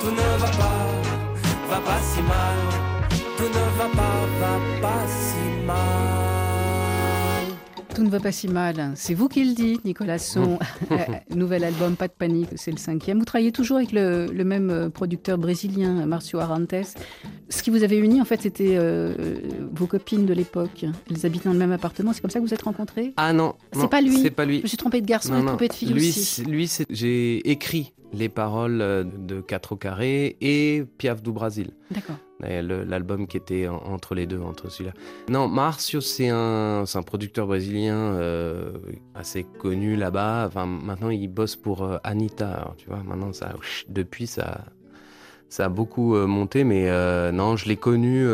Tout 0.00 0.10
ne 0.10 0.38
va 0.42 0.48
pas, 0.48 0.82
va 1.70 1.80
pas 1.86 2.00
si 2.02 2.22
mal. 2.22 2.58
Tout 3.36 3.50
ne 3.56 3.64
va 3.78 3.88
pas, 3.96 4.18
va 4.40 4.54
pas 4.80 5.06
si 5.06 5.64
mal. 5.66 6.21
Tout 8.02 8.06
ne 8.08 8.12
va 8.12 8.18
pas 8.18 8.32
si 8.32 8.48
mal. 8.48 8.90
C'est 8.96 9.14
vous 9.14 9.28
qui 9.28 9.44
le 9.44 9.54
dites, 9.54 9.84
Nicolas 9.84 10.18
Son. 10.18 10.58
Euh, 10.90 10.96
Nouvel 11.34 11.62
album, 11.62 11.94
pas 11.94 12.08
de 12.08 12.12
panique, 12.12 12.48
c'est 12.56 12.72
le 12.72 12.76
cinquième. 12.76 13.18
Vous 13.20 13.24
travaillez 13.24 13.52
toujours 13.52 13.76
avec 13.76 13.92
le, 13.92 14.26
le 14.26 14.44
même 14.44 14.70
euh, 14.70 14.90
producteur 14.90 15.38
brésilien, 15.38 16.04
Marcio 16.06 16.40
Arantes. 16.40 16.74
Ce 17.48 17.62
qui 17.62 17.70
vous 17.70 17.84
avait 17.84 17.96
uni, 17.98 18.20
en 18.20 18.24
fait, 18.24 18.42
c'était 18.42 18.74
euh, 18.76 19.14
vos 19.72 19.86
copines 19.86 20.26
de 20.26 20.34
l'époque. 20.34 20.84
Elles 21.08 21.24
habitaient 21.24 21.44
dans 21.48 21.52
le 21.52 21.58
même 21.60 21.70
appartement. 21.70 22.12
C'est 22.12 22.20
comme 22.20 22.30
ça 22.30 22.40
que 22.40 22.44
vous 22.44 22.52
êtes 22.52 22.62
rencontrés 22.62 23.12
Ah 23.16 23.32
non, 23.32 23.54
C'est 23.72 23.88
pas 23.88 24.00
lui. 24.00 24.18
C'est 24.18 24.30
pas 24.30 24.44
lui. 24.44 24.58
Je 24.58 24.62
me 24.64 24.68
suis 24.68 24.76
trompée 24.76 25.00
de 25.00 25.06
garçon, 25.06 25.34
non. 25.34 25.46
trompée 25.46 25.68
de 25.68 25.72
fille 25.74 25.92
lui, 25.92 26.08
aussi. 26.08 26.44
lui, 26.44 26.68
j'ai 26.90 27.48
écrit 27.48 27.92
les 28.12 28.28
paroles 28.28 28.78
de 29.16 29.40
4 29.40 29.72
au 29.72 29.76
carré 29.76 30.36
et 30.40 30.82
Piaf 30.98 31.22
du 31.22 31.30
Brasil. 31.30 31.70
D'accord. 31.92 32.16
L'album 32.42 33.26
qui 33.26 33.36
était 33.36 33.68
en- 33.68 33.76
entre 33.76 34.14
les 34.14 34.26
deux, 34.26 34.40
entre 34.40 34.70
celui-là. 34.70 34.94
Non, 35.28 35.46
Marcio, 35.48 36.00
c'est 36.00 36.28
un, 36.28 36.84
un 36.92 37.02
producteur 37.02 37.46
brésilien 37.46 37.96
euh, 37.96 38.72
assez 39.14 39.44
connu 39.44 39.94
là-bas. 39.96 40.50
Maintenant, 40.66 41.10
il 41.10 41.28
bosse 41.28 41.56
pour 41.56 41.84
euh, 41.84 41.98
Anita. 42.02 42.74
Tu 42.78 42.88
vois, 42.88 43.02
maintenant, 43.04 43.32
ça, 43.32 43.54
depuis, 43.88 44.26
ça, 44.26 44.64
ça 45.48 45.66
a 45.66 45.68
beaucoup 45.68 46.16
euh, 46.16 46.26
monté. 46.26 46.64
Mais 46.64 46.90
non, 47.32 47.56
je 47.56 47.68
l'ai 47.68 47.76
connu, 47.76 48.26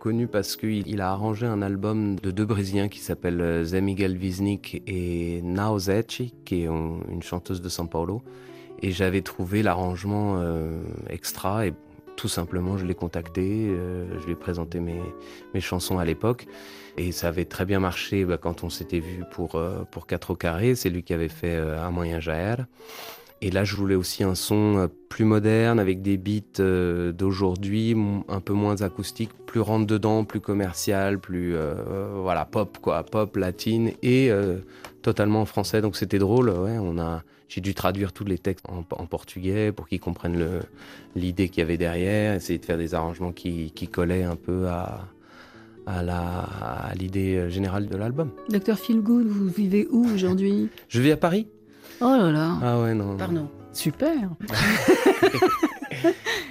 connu 0.00 0.26
parce 0.26 0.56
qu'il 0.56 0.88
il 0.88 1.00
a 1.00 1.10
arrangé 1.10 1.46
un 1.46 1.62
album 1.62 2.16
de 2.18 2.30
deux 2.30 2.46
Brésiliens 2.46 2.88
qui 2.88 2.98
s'appellent 2.98 3.62
Zé 3.64 3.80
Miguel 3.80 4.16
Wisnik 4.16 4.82
et 4.86 5.40
Naozechi, 5.42 6.34
qui 6.44 6.62
est 6.62 6.66
une 6.66 7.22
chanteuse 7.22 7.62
de 7.62 7.68
São 7.68 7.88
Paulo. 7.88 8.22
Et 8.84 8.90
j'avais 8.90 9.22
trouvé 9.22 9.62
l'arrangement 9.62 10.42
extra 11.08 11.66
tout 12.16 12.28
simplement, 12.28 12.76
je 12.78 12.84
l'ai 12.84 12.94
contacté, 12.94 13.68
euh, 13.68 14.06
je 14.20 14.26
lui 14.26 14.32
ai 14.32 14.36
présenté 14.36 14.80
mes, 14.80 15.00
mes 15.54 15.60
chansons 15.60 15.98
à 15.98 16.04
l'époque. 16.04 16.46
Et 16.96 17.10
ça 17.12 17.28
avait 17.28 17.46
très 17.46 17.64
bien 17.64 17.80
marché 17.80 18.24
bah, 18.24 18.38
quand 18.38 18.64
on 18.64 18.70
s'était 18.70 19.00
vu 19.00 19.24
pour, 19.30 19.54
euh, 19.54 19.84
pour 19.90 20.06
4 20.06 20.32
au 20.32 20.36
carré. 20.36 20.74
C'est 20.74 20.90
lui 20.90 21.02
qui 21.02 21.14
avait 21.14 21.28
fait 21.28 21.56
euh, 21.56 21.82
Un 21.82 21.90
moyen 21.90 22.20
Jaër. 22.20 22.66
Et 23.40 23.50
là, 23.50 23.64
je 23.64 23.74
voulais 23.74 23.96
aussi 23.96 24.22
un 24.22 24.36
son 24.36 24.88
plus 25.08 25.24
moderne, 25.24 25.80
avec 25.80 26.00
des 26.00 26.16
beats 26.16 26.62
d'aujourd'hui, 27.12 27.96
un 28.28 28.40
peu 28.40 28.52
moins 28.52 28.82
acoustique, 28.82 29.30
plus 29.46 29.58
rentre 29.58 29.84
dedans, 29.84 30.24
plus 30.24 30.38
commercial, 30.38 31.18
plus 31.18 31.56
voilà 32.14 32.44
pop 32.44 32.78
quoi, 32.80 33.02
pop 33.02 33.36
latine 33.36 33.94
et 34.02 34.30
euh, 34.30 34.58
totalement 35.02 35.40
en 35.40 35.44
français. 35.44 35.80
Donc 35.80 35.96
c'était 35.96 36.20
drôle. 36.20 36.50
Ouais, 36.50 36.78
on 36.78 36.98
a, 36.98 37.24
j'ai 37.54 37.60
dû 37.60 37.74
traduire 37.74 38.12
tous 38.14 38.24
les 38.24 38.38
textes 38.38 38.64
en, 38.68 38.78
en 38.96 39.06
portugais 39.06 39.72
pour 39.72 39.86
qu'ils 39.86 40.00
comprennent 40.00 40.42
l'idée 41.14 41.50
qu'il 41.50 41.60
y 41.60 41.64
avait 41.64 41.76
derrière, 41.76 42.34
essayer 42.34 42.58
de 42.58 42.64
faire 42.64 42.78
des 42.78 42.94
arrangements 42.94 43.32
qui, 43.32 43.72
qui 43.72 43.88
collaient 43.88 44.22
un 44.22 44.36
peu 44.36 44.68
à, 44.68 45.06
à, 45.86 46.02
la, 46.02 46.18
à 46.20 46.94
l'idée 46.94 47.50
générale 47.50 47.88
de 47.88 47.96
l'album. 47.98 48.30
Docteur 48.48 48.78
Feelgood, 48.78 49.26
vous 49.26 49.48
vivez 49.48 49.86
où 49.90 50.06
aujourd'hui? 50.14 50.70
Je 50.88 51.02
vis 51.02 51.12
à 51.12 51.16
Paris 51.18 51.46
Oh 52.00 52.04
là 52.06 52.32
là. 52.32 52.56
Ah 52.62 52.80
ouais, 52.80 52.94
non. 52.94 53.04
non. 53.12 53.16
Pardon. 53.18 53.48
Super. 53.72 54.14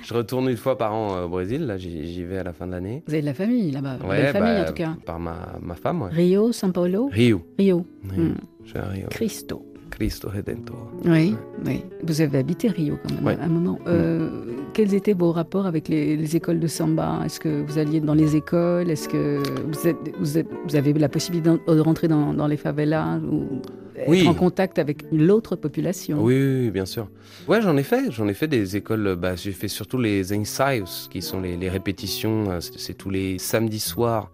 Je 0.03 0.13
retourne 0.13 0.49
une 0.49 0.57
fois 0.57 0.77
par 0.77 0.93
an 0.93 1.15
euh, 1.15 1.25
au 1.25 1.29
Brésil, 1.29 1.65
là 1.65 1.77
j'y 1.77 2.23
vais 2.23 2.37
à 2.37 2.43
la 2.43 2.53
fin 2.53 2.67
de 2.67 2.71
l'année. 2.71 3.03
Vous 3.07 3.13
avez 3.13 3.21
de 3.21 3.27
la 3.27 3.33
famille 3.33 3.71
là-bas. 3.71 3.97
Une 4.03 4.09
Ouais, 4.09 4.21
belle 4.23 4.33
famille 4.33 4.53
bah, 4.55 4.61
en 4.61 4.65
tout 4.65 4.73
cas. 4.73 4.95
Par 5.05 5.19
ma, 5.19 5.57
ma 5.61 5.75
femme, 5.75 6.01
ouais. 6.03 6.09
Rio, 6.11 6.51
São 6.51 6.71
Paulo? 6.71 7.09
Rio. 7.11 7.41
Rio. 7.57 7.85
Oui, 8.05 8.17
Hmm. 8.17 8.33
Je 8.63 8.69
suis 8.69 8.79
à 8.79 8.85
Rio. 8.87 9.07
Cristo. 9.09 9.65
Cristo 10.01 10.29
Redentor. 10.35 10.89
Oui, 11.05 11.35
oui. 11.63 11.83
Vous 12.03 12.21
avez 12.21 12.39
habité 12.39 12.69
Rio 12.69 12.97
quand 13.03 13.21
même 13.21 13.39
à 13.39 13.43
un 13.43 13.47
moment. 13.47 13.77
Euh, 13.85 14.29
Quels 14.73 14.95
étaient 14.95 15.13
vos 15.13 15.31
rapports 15.31 15.67
avec 15.67 15.87
les, 15.89 16.17
les 16.17 16.35
écoles 16.35 16.59
de 16.59 16.65
samba? 16.65 17.21
Est-ce 17.23 17.39
que 17.39 17.61
vous 17.61 17.77
alliez 17.77 17.99
dans 17.99 18.15
les 18.15 18.35
écoles? 18.35 18.89
Est-ce 18.89 19.07
que 19.07 19.43
vous, 19.71 19.87
êtes, 19.87 19.97
vous, 20.19 20.37
êtes- 20.39 20.47
vous 20.67 20.75
avez 20.75 20.91
la 20.93 21.07
possibilité 21.07 21.51
de 21.67 21.79
rentrer 21.81 22.07
dans, 22.07 22.33
dans 22.33 22.47
les 22.47 22.57
favelas 22.57 23.19
ou 23.19 23.61
être 23.95 24.09
Oui. 24.09 24.27
en 24.27 24.33
contact 24.33 24.79
avec 24.79 25.05
l'autre 25.11 25.55
population? 25.55 26.17
Oui, 26.23 26.71
bien 26.71 26.87
sûr. 26.87 27.07
Ouais, 27.47 27.61
j'en 27.61 27.77
ai 27.77 27.83
fait. 27.83 28.09
J'en 28.09 28.27
ai 28.27 28.33
fait 28.33 28.47
des 28.47 28.75
écoles. 28.75 29.15
Bah, 29.21 29.35
j'ai 29.35 29.51
fait 29.51 29.67
surtout 29.67 29.99
les 29.99 30.33
ensaios, 30.33 31.09
qui 31.11 31.21
sont 31.21 31.39
les, 31.41 31.57
les 31.57 31.69
répétitions. 31.69 32.49
euh, 32.49 32.59
c'est 32.59 32.95
tous 32.97 33.11
les 33.11 33.37
samedis 33.37 33.79
soirs. 33.79 34.31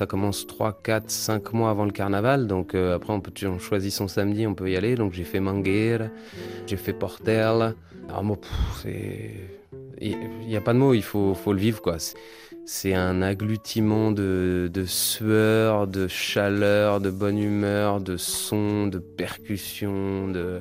Ça 0.00 0.06
commence 0.06 0.46
3, 0.46 0.80
4, 0.82 1.10
5 1.10 1.52
mois 1.52 1.68
avant 1.68 1.84
le 1.84 1.90
carnaval. 1.90 2.46
Donc 2.46 2.74
euh, 2.74 2.96
après, 2.96 3.12
on, 3.12 3.20
peut, 3.20 3.34
on 3.46 3.58
choisit 3.58 3.92
son 3.92 4.08
samedi, 4.08 4.46
on 4.46 4.54
peut 4.54 4.70
y 4.70 4.74
aller. 4.74 4.94
Donc 4.94 5.12
j'ai 5.12 5.24
fait 5.24 5.40
Mangueira, 5.40 6.06
j'ai 6.66 6.78
fait 6.78 6.94
Portel. 6.94 7.74
Alors 8.08 8.24
moi, 8.24 8.38
pff, 8.40 8.50
c'est... 8.82 9.30
Il 10.00 10.16
n'y 10.48 10.56
a 10.56 10.62
pas 10.62 10.72
de 10.72 10.78
mots, 10.78 10.94
il 10.94 11.02
faut, 11.02 11.34
faut 11.34 11.52
le 11.52 11.58
vivre, 11.58 11.82
quoi. 11.82 11.98
C'est- 12.64 12.94
un 12.94 13.20
agglutiment 13.20 14.10
de, 14.10 14.70
de 14.72 14.86
sueur, 14.86 15.86
de 15.86 16.08
chaleur, 16.08 17.02
de 17.02 17.10
bonne 17.10 17.36
humeur, 17.38 18.00
de 18.00 18.16
son, 18.16 18.86
de 18.86 18.98
percussion, 19.00 20.28
de... 20.28 20.60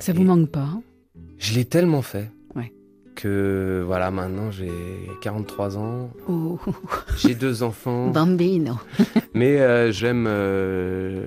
Ça 0.00 0.14
vous 0.14 0.22
Et- 0.22 0.24
manque 0.24 0.48
pas 0.48 0.60
hein? 0.60 0.82
Je 1.36 1.52
l'ai 1.56 1.66
tellement 1.66 2.00
fait. 2.00 2.30
Que 3.14 3.82
voilà, 3.86 4.10
maintenant 4.10 4.50
j'ai 4.50 4.70
43 5.20 5.76
ans, 5.78 6.10
Oh, 6.28 6.58
j'ai 7.18 7.34
deux 7.34 7.62
enfants, 7.62 8.08
bambino. 8.14 8.74
mais 9.34 9.60
euh, 9.60 9.92
j'aime 9.92 10.26
euh, 10.28 11.26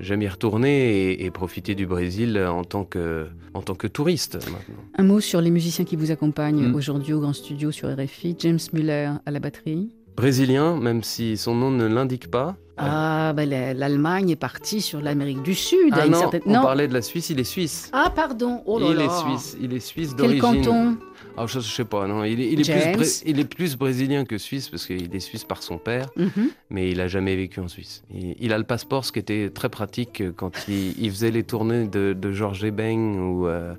j'aime 0.00 0.22
y 0.22 0.28
retourner 0.28 1.10
et, 1.12 1.24
et 1.24 1.30
profiter 1.30 1.74
du 1.74 1.86
Brésil 1.86 2.38
en 2.38 2.64
tant 2.64 2.84
que 2.84 3.26
en 3.54 3.62
tant 3.62 3.74
que 3.74 3.86
touriste 3.86 4.34
maintenant. 4.50 4.82
Un 4.96 5.02
mot 5.04 5.20
sur 5.20 5.40
les 5.40 5.50
musiciens 5.50 5.84
qui 5.84 5.96
vous 5.96 6.10
accompagnent 6.10 6.68
Mm. 6.68 6.74
aujourd'hui 6.74 7.12
au 7.14 7.20
Grand 7.20 7.32
Studio 7.32 7.70
sur 7.70 7.88
RFI. 7.88 8.36
James 8.38 8.58
Muller 8.72 9.10
à 9.26 9.30
la 9.30 9.40
batterie. 9.40 9.90
Brésilien, 10.16 10.76
même 10.76 11.02
si 11.02 11.36
son 11.38 11.54
nom 11.54 11.70
ne 11.70 11.86
l'indique 11.86 12.30
pas. 12.30 12.56
Ah, 12.76 13.32
ben, 13.34 13.48
la- 13.48 13.72
l'Allemagne 13.74 14.30
est 14.30 14.36
partie 14.36 14.80
sur 14.80 15.00
l'Amérique 15.00 15.42
du 15.42 15.54
Sud. 15.54 15.92
à 15.92 15.98
Ah 16.02 16.06
une 16.06 16.12
non, 16.12 16.18
certaine... 16.18 16.42
on 16.46 16.52
parlait 16.62 16.88
de 16.88 16.94
la 16.94 17.02
Suisse, 17.02 17.30
il 17.30 17.38
est 17.40 17.44
suisse. 17.44 17.88
Ah, 17.92 18.10
pardon. 18.14 18.62
Oh 18.66 18.78
là 18.78 18.86
il 18.90 18.96
là. 18.96 19.04
est 19.04 19.20
suisse, 19.20 19.56
il 19.60 19.72
est 19.74 19.80
suisse 19.80 20.10
Quel 20.18 20.38
d'origine. 20.38 20.64
canton? 20.64 20.96
Ah, 21.36 21.46
je, 21.46 21.60
je 21.60 21.70
sais 21.70 21.84
pas, 21.84 22.06
non, 22.06 22.24
il 22.24 22.40
est, 22.40 22.52
il 22.52 22.60
est 22.60 22.92
plus 22.92 23.22
il 23.26 23.40
est 23.40 23.44
plus 23.44 23.76
brésilien 23.76 24.24
que 24.24 24.38
suisse 24.38 24.68
parce 24.68 24.86
qu'il 24.86 25.14
est 25.14 25.20
suisse 25.20 25.44
par 25.44 25.62
son 25.62 25.78
père. 25.78 26.10
Mhm. 26.16 26.50
mais 26.70 26.90
il 26.90 27.00
a 27.00 27.08
jamais 27.08 27.36
vécu 27.36 27.60
en 27.60 27.68
Suisse. 27.68 28.02
Il, 28.12 28.36
il 28.40 28.52
a 28.52 28.58
le 28.58 28.64
passeport, 28.64 29.04
ce 29.04 29.12
qui 29.12 29.18
était 29.18 29.50
très 29.50 29.68
pratique 29.68 30.22
quand 30.36 30.68
il, 30.68 31.10
faisait 31.10 31.30
les 31.30 31.44
tournées 31.44 31.86
de, 31.86 32.12
de 32.12 32.32
Georges 32.32 32.64
Ebeng 32.64 33.18
ou, 33.18 33.46
euh, 33.46 33.74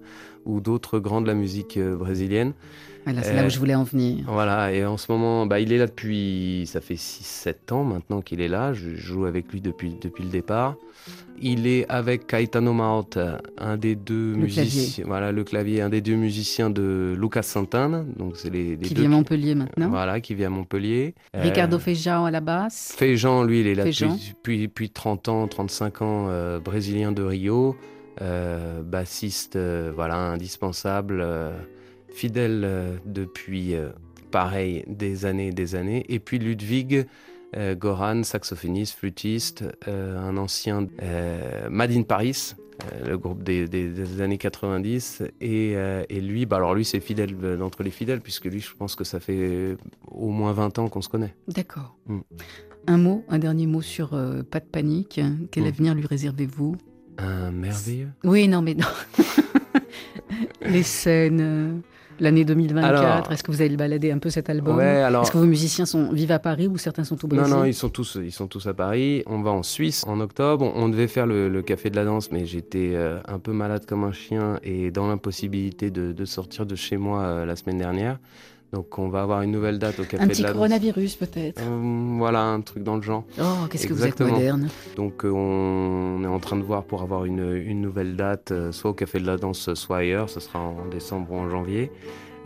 ou 0.45 0.59
d'autres 0.59 0.99
grands 0.99 1.21
de 1.21 1.27
la 1.27 1.33
musique 1.33 1.77
euh, 1.77 1.95
brésilienne. 1.95 2.53
Voilà, 3.05 3.21
c'est 3.23 3.33
là 3.33 3.43
Euh, 3.43 3.47
où 3.47 3.49
je 3.49 3.59
voulais 3.59 3.75
en 3.75 3.83
venir. 3.83 4.23
Voilà, 4.27 4.71
et 4.71 4.85
en 4.85 4.97
ce 4.97 5.11
moment, 5.11 5.45
bah, 5.45 5.59
il 5.59 5.73
est 5.73 5.77
là 5.77 5.87
depuis, 5.87 6.63
ça 6.67 6.79
fait 6.81 6.95
6-7 6.95 7.73
ans 7.73 7.83
maintenant 7.83 8.21
qu'il 8.21 8.39
est 8.41 8.47
là, 8.47 8.73
je 8.73 8.95
joue 8.95 9.25
avec 9.25 9.51
lui 9.51 9.61
depuis, 9.61 9.95
depuis 10.01 10.23
le 10.23 10.29
départ. 10.29 10.75
Il 11.41 11.67
est 11.67 11.85
avec 11.89 12.27
Caetano 12.27 12.71
Maota, 12.71 13.41
un 13.57 13.75
des 13.75 13.95
deux 13.95 14.31
Le 14.31 14.37
musiciens, 14.37 15.03
voilà, 15.05 15.33
le 15.33 15.43
clavier, 15.43 15.81
un 15.81 15.89
des 15.89 15.99
deux 15.99 16.15
musiciens 16.15 16.69
de 16.69 17.13
Lucas 17.19 17.41
Santana, 17.41 18.05
donc 18.17 18.37
c'est 18.37 18.49
les, 18.49 18.77
les 18.77 18.87
Qui 18.87 18.93
deux 18.93 19.01
vit 19.01 19.07
à 19.07 19.09
Montpellier 19.09 19.55
maintenant. 19.55 19.89
voilà, 19.89 20.21
qui 20.21 20.35
vit 20.35 20.45
à 20.45 20.49
Montpellier. 20.49 21.15
Euh, 21.35 21.41
Ricardo 21.41 21.79
Feijão 21.79 22.23
à 22.25 22.31
la 22.31 22.39
basse. 22.39 22.93
Féjean, 22.95 23.43
lui, 23.43 23.59
il 23.61 23.67
est 23.67 23.75
là 23.75 23.83
depuis, 23.83 24.05
depuis, 24.37 24.61
depuis 24.61 24.89
30 24.91 25.27
ans, 25.27 25.47
35 25.47 26.01
ans, 26.03 26.27
euh, 26.29 26.59
brésilien 26.59 27.11
de 27.11 27.23
Rio, 27.23 27.75
euh, 28.21 28.81
bassiste, 28.81 29.55
euh, 29.57 29.91
voilà, 29.93 30.15
indispensable, 30.15 31.19
euh, 31.21 31.51
fidèle 32.13 32.61
euh, 32.63 32.95
depuis, 33.05 33.75
euh, 33.75 33.89
pareil, 34.31 34.83
des 34.87 35.25
années 35.25 35.47
et 35.47 35.51
des 35.53 35.75
années. 35.75 36.05
Et 36.09 36.19
puis 36.19 36.39
Ludwig 36.39 37.05
euh, 37.55 37.75
Goran, 37.75 38.23
saxophoniste, 38.23 38.97
flûtiste, 38.97 39.63
un 39.87 40.37
ancien 40.37 40.87
Made 41.69 41.91
in 41.91 42.01
Paris, 42.03 42.53
le 43.05 43.15
groupe 43.17 43.43
des, 43.43 43.67
des- 43.67 43.89
des 43.89 44.21
années 44.21 44.39
90. 44.39 45.21
Et, 45.41 45.73
euh, 45.75 46.03
et 46.09 46.19
lui, 46.19 46.45
bah 46.47 46.55
alors 46.57 46.73
lui, 46.73 46.83
c'est 46.83 46.99
fidèle 46.99 47.35
d'entre 47.57 47.83
les 47.83 47.91
fidèles, 47.91 48.21
puisque 48.21 48.45
lui, 48.45 48.59
je 48.59 48.73
pense 48.75 48.95
que 48.95 49.03
ça 49.03 49.19
fait 49.19 49.77
au 50.09 50.29
moins 50.29 50.51
20 50.53 50.79
ans 50.79 50.89
qu'on 50.89 51.01
se 51.03 51.09
connaît. 51.09 51.35
D'accord. 51.47 51.95
Mm. 52.07 52.19
Un 52.87 52.97
mot, 52.97 53.23
un 53.29 53.37
dernier 53.39 53.67
mot 53.67 53.81
sur 53.81 54.13
euh, 54.15 54.41
Pas 54.41 54.59
de 54.59 54.65
panique. 54.65 55.21
Quel 55.51 55.63
Mm. 55.63 55.67
avenir 55.67 55.93
lui 55.95 56.07
réservez-vous? 56.07 56.75
Un 57.19 57.51
merveilleux. 57.51 58.09
Oui, 58.23 58.47
non, 58.47 58.63
mais 58.63 58.73
non. 58.73 58.87
Les 60.61 60.83
scènes, 60.83 61.81
l'année 62.19 62.45
2024. 62.45 62.85
Alors- 63.03 63.31
Est-ce 63.31 63.43
que 63.43 63.51
vous 63.51 63.61
allez 63.61 63.69
le 63.69 63.77
balader 63.77 64.11
un 64.11 64.17
peu 64.19 64.29
cet 64.29 64.49
album 64.49 64.77
Ouais, 64.77 64.83
alors. 64.85 65.23
Est-ce 65.23 65.31
que 65.31 65.37
vos 65.37 65.45
musiciens 65.45 65.85
sont, 65.85 66.11
vivent 66.11 66.31
à 66.31 66.39
Paris 66.39 66.67
ou 66.67 66.77
certains 66.77 67.03
sont 67.03 67.23
au 67.23 67.27
Brésil 67.27 67.49
Non, 67.51 67.59
non, 67.59 67.65
ils 67.65 67.73
sont 67.73 67.89
tous, 67.89 68.17
ils 68.21 68.31
sont 68.31 68.47
tous 68.47 68.65
à 68.67 68.73
Paris. 68.73 69.23
On 69.27 69.41
va 69.41 69.51
en 69.51 69.63
Suisse 69.63 70.03
en 70.07 70.19
octobre. 70.19 70.71
On, 70.75 70.83
on 70.83 70.89
devait 70.89 71.07
faire 71.07 71.25
le, 71.25 71.49
le 71.49 71.61
café 71.61 71.89
de 71.89 71.95
la 71.95 72.05
danse, 72.05 72.31
mais 72.31 72.45
j'étais 72.45 72.91
euh, 72.93 73.19
un 73.27 73.39
peu 73.39 73.51
malade 73.53 73.85
comme 73.85 74.03
un 74.03 74.11
chien 74.11 74.59
et 74.63 74.91
dans 74.91 75.07
l'impossibilité 75.07 75.91
de, 75.91 76.11
de 76.11 76.25
sortir 76.25 76.65
de 76.65 76.75
chez 76.75 76.97
moi 76.97 77.21
euh, 77.23 77.45
la 77.45 77.55
semaine 77.55 77.77
dernière. 77.77 78.19
Donc 78.73 78.97
on 78.97 79.07
va 79.07 79.21
avoir 79.21 79.43
une 79.43 79.51
nouvelle 79.51 79.77
date 79.77 79.99
au 79.99 80.03
Café 80.03 80.23
Un 80.23 80.27
petit 80.27 80.41
de 80.41 80.47
la 80.47 80.49
Danse. 80.49 80.55
coronavirus 80.57 81.15
peut-être. 81.17 81.61
Euh, 81.61 82.15
voilà, 82.17 82.41
un 82.43 82.59
truc 82.61 82.83
dans 82.83 82.95
le 82.95 83.01
genre. 83.03 83.23
Oh, 83.39 83.67
qu'est-ce 83.69 83.85
que 83.87 83.93
vous 83.93 84.03
êtes 84.05 84.19
moderne. 84.19 84.67
Donc 84.95 85.23
euh, 85.23 85.29
on 85.31 86.23
est 86.23 86.27
en 86.27 86.39
train 86.39 86.57
de 86.57 86.63
voir 86.63 86.83
pour 86.83 87.03
avoir 87.03 87.25
une, 87.25 87.55
une 87.55 87.81
nouvelle 87.81 88.15
date, 88.15 88.51
euh, 88.51 88.71
soit 88.71 88.89
au 88.91 88.93
Café 88.95 89.19
de 89.19 89.27
la 89.27 89.37
Danse, 89.37 89.73
soit 89.75 89.97
ailleurs. 89.97 90.29
Ce 90.29 90.39
sera 90.39 90.59
en 90.59 90.87
décembre 90.89 91.31
ou 91.31 91.35
en 91.37 91.49
janvier. 91.49 91.91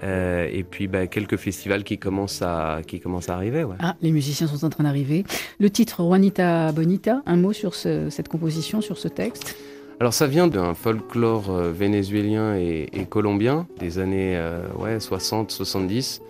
Euh, 0.03 0.47
et 0.51 0.63
puis 0.63 0.87
bah, 0.87 1.07
quelques 1.07 1.37
festivals 1.37 1.83
qui 1.83 1.97
commencent 1.97 2.41
à, 2.43 2.81
qui 2.85 2.99
commencent 2.99 3.29
à 3.29 3.35
arriver. 3.35 3.63
Ouais. 3.63 3.77
Ah, 3.79 3.95
les 4.01 4.11
musiciens 4.11 4.45
sont 4.47 4.63
en 4.65 4.69
train 4.69 4.83
d'arriver. 4.83 5.23
Le 5.59 5.69
titre 5.71 6.03
Juanita 6.03 6.71
Bonita, 6.71 7.23
un 7.25 7.37
mot 7.37 7.53
sur 7.53 7.73
ce- 7.73 8.09
cette 8.11 8.27
composition, 8.27 8.81
sur 8.81 8.97
ce 8.97 9.07
texte 9.07 9.55
Alors 9.99 10.13
ça 10.13 10.27
vient 10.27 10.47
d'un 10.47 10.75
folklore 10.75 11.49
euh, 11.49 11.71
vénézuélien 11.71 12.55
et, 12.55 12.87
colombien 13.09 13.67
des 13.79 13.97
années 13.97 14.37
euh, 14.37 14.67
ouais, 14.77 14.97
60-70 14.97 16.21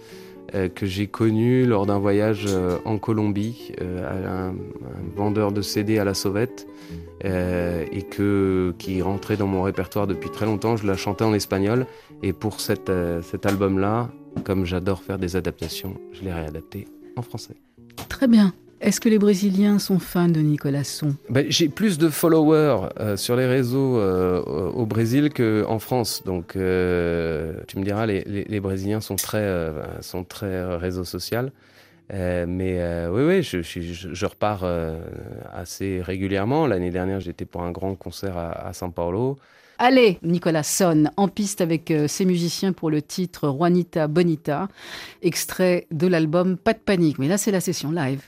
euh, 0.55 0.69
que 0.69 0.85
j'ai 0.85 1.07
connu 1.07 1.65
lors 1.65 1.85
d'un 1.85 1.97
voyage 1.97 2.47
en 2.85 2.97
Colombie 2.97 3.73
à 3.81 4.47
un, 4.47 4.55
vendeur 5.15 5.51
de 5.51 5.61
CD 5.61 5.99
à 5.99 6.05
la 6.05 6.13
sauvette 6.13 6.67
et 7.23 8.03
que, 8.03 8.73
qui 8.77 9.01
rentrait 9.01 9.37
dans 9.37 9.47
mon 9.47 9.63
répertoire 9.63 10.07
depuis 10.07 10.29
très 10.29 10.45
longtemps. 10.45 10.77
Je 10.77 10.87
la 10.87 10.95
chantais 10.95 11.25
en 11.25 11.33
espagnol 11.33 11.87
et 12.23 12.31
pour 12.31 12.61
cette, 12.61 12.91
cet 13.23 13.45
album-là, 13.45 14.09
comme 14.45 14.65
j'adore 14.65 15.01
faire 15.01 15.17
des 15.17 15.35
adaptations, 15.35 15.95
je 16.13 16.23
l'ai 16.23 16.31
réadapté 16.31 16.87
en 17.15 17.23
français. 17.23 17.55
Très 18.07 18.27
bien. 18.27 18.53
Est-ce 18.79 19.01
que 19.01 19.09
les 19.09 19.17
Brésiliens 19.17 19.79
sont 19.79 19.97
fans 19.99 20.29
de 20.29 20.39
Nicolas 20.39 20.83
Son? 20.83 21.15
Ben, 21.29 21.45
j'ai 21.49 21.67
plus 21.67 21.97
de 21.97 22.09
followers 22.09 22.89
euh, 22.99 23.17
sur 23.17 23.35
les 23.35 23.47
réseaux 23.47 23.97
euh, 23.97 24.41
au 24.43 24.85
Brésil 24.85 25.31
qu'en 25.33 25.79
France. 25.79 26.21
Donc, 26.25 26.55
euh, 26.55 27.53
tu 27.67 27.79
me 27.79 27.83
diras, 27.83 28.05
les, 28.05 28.23
les- 28.25 28.43
les 28.43 28.59
Brésiliens 28.59 29.01
sont 29.01 29.15
très, 29.15 29.73
sont 30.01 30.23
très 30.23 30.75
réseau 30.77 31.03
social. 31.03 31.51
Mais 32.13 32.79
oui, 33.11 33.23
oui, 33.23 33.43
je, 33.43 33.61
je, 33.61 33.81
je- 33.81 34.13
je 34.13 34.25
repars 34.25 34.63
assez 35.51 36.01
régulièrement. 36.01 36.67
L'année 36.67 36.91
dernière, 36.91 37.19
j'étais 37.19 37.45
pour 37.45 37.63
un 37.63 37.71
grand 37.71 37.95
concert 37.95 38.37
à, 38.37 38.51
à 38.67 38.71
São 38.73 38.91
Paulo. 38.93 39.37
Allez, 39.79 40.17
Nicolas 40.23 40.63
Son, 40.63 41.05
en 41.17 41.27
piste 41.27 41.61
avec 41.61 41.91
ses 42.07 42.25
musiciens 42.25 42.73
pour 42.73 42.89
le 42.89 43.01
titre 43.01 43.49
Juanita 43.49 44.07
Bonita, 44.07 44.69
extrait 45.21 45.87
de 45.91 46.07
l'album 46.07 46.57
Pas 46.57 46.73
de 46.73 46.79
panique. 46.79 47.19
Mais 47.19 47.27
là, 47.27 47.37
c'est 47.37 47.51
la 47.51 47.59
session 47.59 47.91
live. 47.91 48.21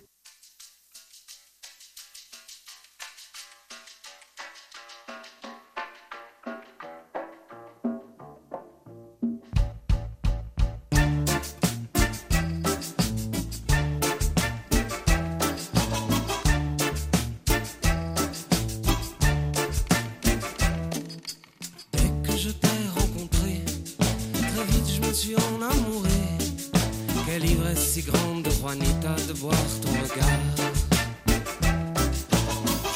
Ton 29.81 29.91
regard. 30.03 30.39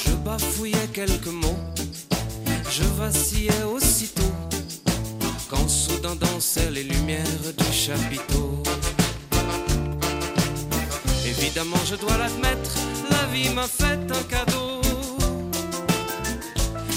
Je 0.05 0.13
bafouillais 0.25 0.89
quelques 0.93 1.27
mots, 1.27 1.59
je 2.69 2.83
vacillais 2.97 3.63
aussitôt. 3.63 4.33
Quand 5.49 5.67
soudain 5.67 6.15
dansaient 6.15 6.71
les 6.71 6.83
lumières 6.83 7.53
du 7.57 7.71
chapiteau. 7.71 8.63
Évidemment, 11.25 11.83
je 11.85 11.95
dois 11.95 12.17
l'admettre, 12.17 12.71
la 13.09 13.25
vie 13.33 13.49
m'a 13.49 13.67
fait 13.67 13.99
un 14.19 14.23
cadeau. 14.23 14.81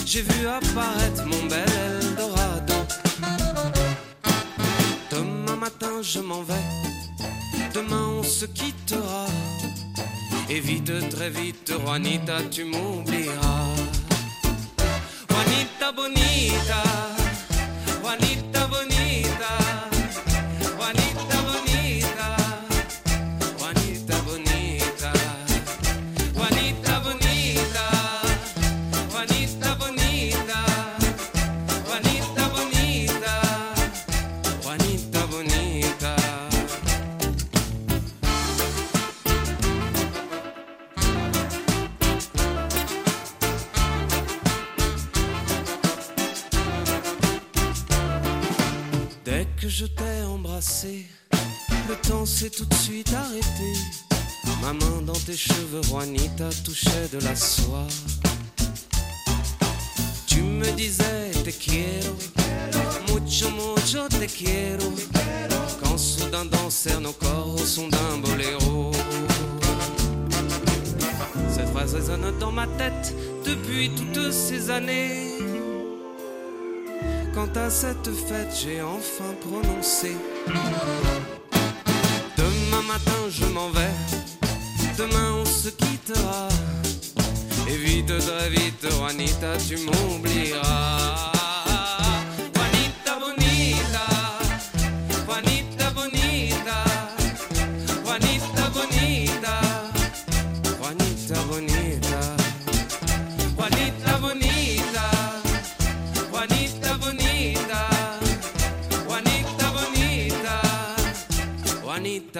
J'ai 0.06 0.22
vu 0.22 0.46
apparaître 0.46 1.24
mon 1.26 1.44
bel 1.46 1.68
Eldorado. 2.00 2.74
Demain 5.10 5.56
matin, 5.56 6.00
je 6.00 6.20
m'en 6.20 6.42
vais. 6.42 6.54
Demain, 7.74 8.06
on 8.18 8.22
se 8.22 8.46
quittera. 8.46 9.26
Et 10.48 10.60
vite, 10.60 10.92
très 11.10 11.28
vite, 11.28 11.72
Juanita, 11.84 12.36
tu 12.50 12.64
m'oublieras. 12.64 13.74
Juanita 15.28 15.92
bonita, 15.92 16.82
Juanita 18.00 18.45
tout 52.50 52.64
de 52.64 52.74
suite 52.74 53.12
arrêté. 53.12 53.72
Ma 54.62 54.72
main 54.72 55.02
dans 55.02 55.12
tes 55.12 55.36
cheveux, 55.36 55.82
Juanita, 55.82 56.48
touchait 56.64 57.08
de 57.12 57.18
la 57.24 57.34
soie. 57.34 57.86
Tu 60.26 60.42
me 60.42 60.70
disais 60.72 61.30
te 61.44 61.50
quiero, 61.50 62.14
mucho 63.08 63.50
mucho 63.50 64.08
te 64.08 64.26
quiero. 64.26 64.92
Quand 65.82 65.98
soudain 65.98 66.44
dansèrent 66.44 67.00
nos 67.00 67.12
corps 67.12 67.54
au 67.54 67.64
son 67.64 67.88
d'un 67.88 68.18
boléro. 68.18 68.92
Cette 71.52 71.68
phrase 71.70 71.94
résonne 71.94 72.38
dans 72.38 72.52
ma 72.52 72.66
tête 72.78 73.14
depuis 73.44 73.90
toutes 73.90 74.32
ces 74.32 74.70
années. 74.70 75.32
Quant 77.34 77.50
à 77.54 77.70
cette 77.70 78.10
fête, 78.28 78.54
j'ai 78.62 78.82
enfin 78.82 79.34
prononcé. 79.40 80.12
Matin, 82.86 83.28
je 83.30 83.44
m'en 83.46 83.70
vais. 83.70 83.90
Demain, 84.96 85.32
on 85.40 85.44
se 85.44 85.70
quittera. 85.70 86.48
Et 87.68 87.76
vite, 87.76 88.06
très 88.18 88.48
vite, 88.48 88.86
Juanita, 88.90 89.56
tu 89.68 89.76
m'oublieras. 89.78 91.35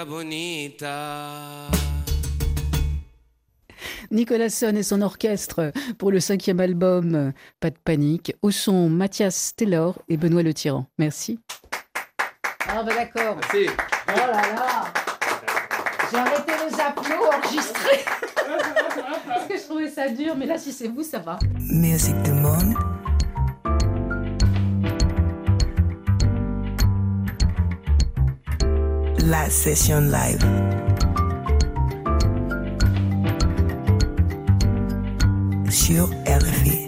Bonita. 0.07 1.69
Nicolas 4.11 4.51
Son 4.51 4.77
et 4.77 4.83
son 4.83 5.03
orchestre 5.03 5.73
pour 5.99 6.11
le 6.11 6.21
cinquième 6.21 6.61
album 6.61 7.33
Pas 7.61 7.71
de 7.71 7.77
panique, 7.85 8.35
au 8.43 8.51
son 8.51 8.89
Mathias 8.89 9.55
Taylor 9.57 10.01
et 10.09 10.17
Benoît 10.17 10.43
Le 10.43 10.55
Tyran. 10.55 10.87
Merci. 10.99 11.41
Ah 12.69 12.83
bah 12.83 12.95
d'accord. 12.95 13.37
Oh 13.53 14.17
là 14.17 14.27
là 14.27 14.85
J'ai 16.11 16.19
arrêté 16.19 16.53
les 16.69 16.81
applaudissements 16.81 17.29
enregistrés 17.37 18.05
Parce 19.27 19.47
que 19.49 19.57
je 19.59 19.63
trouvais 19.65 19.89
ça 19.89 20.09
dur, 20.09 20.37
mais 20.37 20.47
là 20.47 20.57
si 20.59 20.73
c'est 20.73 20.89
vous, 20.89 21.03
ça 21.03 21.19
va. 21.19 21.39
Musique 21.59 22.21
du 22.23 22.33
monde. 22.33 22.75
La 29.27 29.51
session 29.51 30.03
live. 30.03 30.39
Sur 35.69 36.09
RFI. 36.25 36.86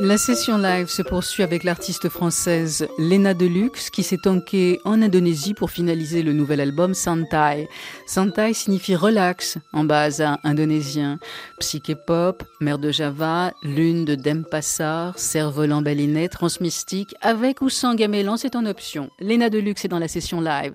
La 0.00 0.16
session 0.16 0.58
live 0.58 0.88
se 0.88 1.02
poursuit 1.02 1.42
avec 1.42 1.64
l'artiste 1.64 2.08
française 2.08 2.86
Lena 2.98 3.34
Deluxe 3.34 3.90
qui 3.90 4.04
s'est 4.04 4.18
tankée 4.18 4.80
en 4.84 5.02
Indonésie 5.02 5.54
pour 5.54 5.72
finaliser 5.72 6.22
le 6.22 6.32
nouvel 6.32 6.60
album 6.60 6.94
Santai. 6.94 7.68
Santai 8.06 8.54
signifie 8.54 8.94
relax 8.94 9.58
en 9.72 9.82
base 9.82 10.24
indonésien. 10.44 11.18
Psyché 11.58 11.96
pop, 12.06 12.44
mer 12.60 12.78
de 12.78 12.92
Java, 12.92 13.52
lune 13.64 14.04
de 14.04 14.14
Dempasar, 14.14 15.18
cerf-volant 15.18 15.82
balinet, 15.82 16.28
transmystique, 16.28 17.14
avec 17.20 17.60
ou 17.60 17.68
sans 17.68 17.96
gamelan, 17.96 18.36
c'est 18.36 18.54
en 18.54 18.66
option. 18.66 19.10
Lena 19.18 19.50
Deluxe 19.50 19.84
est 19.84 19.88
dans 19.88 19.98
la 19.98 20.08
session 20.08 20.40
live. 20.40 20.74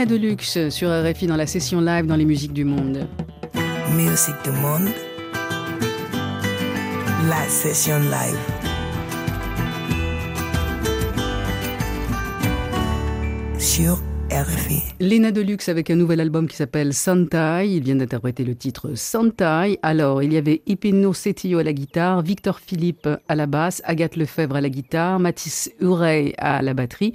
Lena 0.00 0.16
Deluxe 0.16 0.70
sur 0.70 0.88
RFI 0.88 1.26
dans 1.26 1.36
la 1.36 1.46
session 1.46 1.82
live 1.82 2.06
dans 2.06 2.16
les 2.16 2.24
musiques 2.24 2.54
du 2.54 2.64
monde. 2.64 3.06
Musique 3.94 4.42
du 4.42 4.50
monde. 4.50 4.88
La 7.28 7.46
session 7.46 7.98
live. 7.98 8.38
Sur 13.58 13.98
RFI. 14.30 14.80
Lena 15.00 15.32
Deluxe 15.32 15.68
avec 15.68 15.90
un 15.90 15.96
nouvel 15.96 16.20
album 16.20 16.48
qui 16.48 16.56
s'appelle 16.56 16.94
Santai. 16.94 17.68
Il 17.68 17.82
vient 17.82 17.96
d'interpréter 17.96 18.44
le 18.44 18.54
titre 18.54 18.94
Santai. 18.94 19.78
Alors, 19.82 20.22
il 20.22 20.32
y 20.32 20.38
avait 20.38 20.62
Ipino 20.64 21.12
Setillo 21.12 21.58
à 21.58 21.62
la 21.62 21.74
guitare, 21.74 22.22
Victor 22.22 22.58
Philippe 22.58 23.06
à 23.28 23.34
la 23.34 23.44
basse, 23.44 23.82
Agathe 23.84 24.16
Lefebvre 24.16 24.56
à 24.56 24.62
la 24.62 24.70
guitare, 24.70 25.20
Mathis 25.20 25.70
Hurey 25.78 26.32
à 26.38 26.62
la 26.62 26.72
batterie 26.72 27.12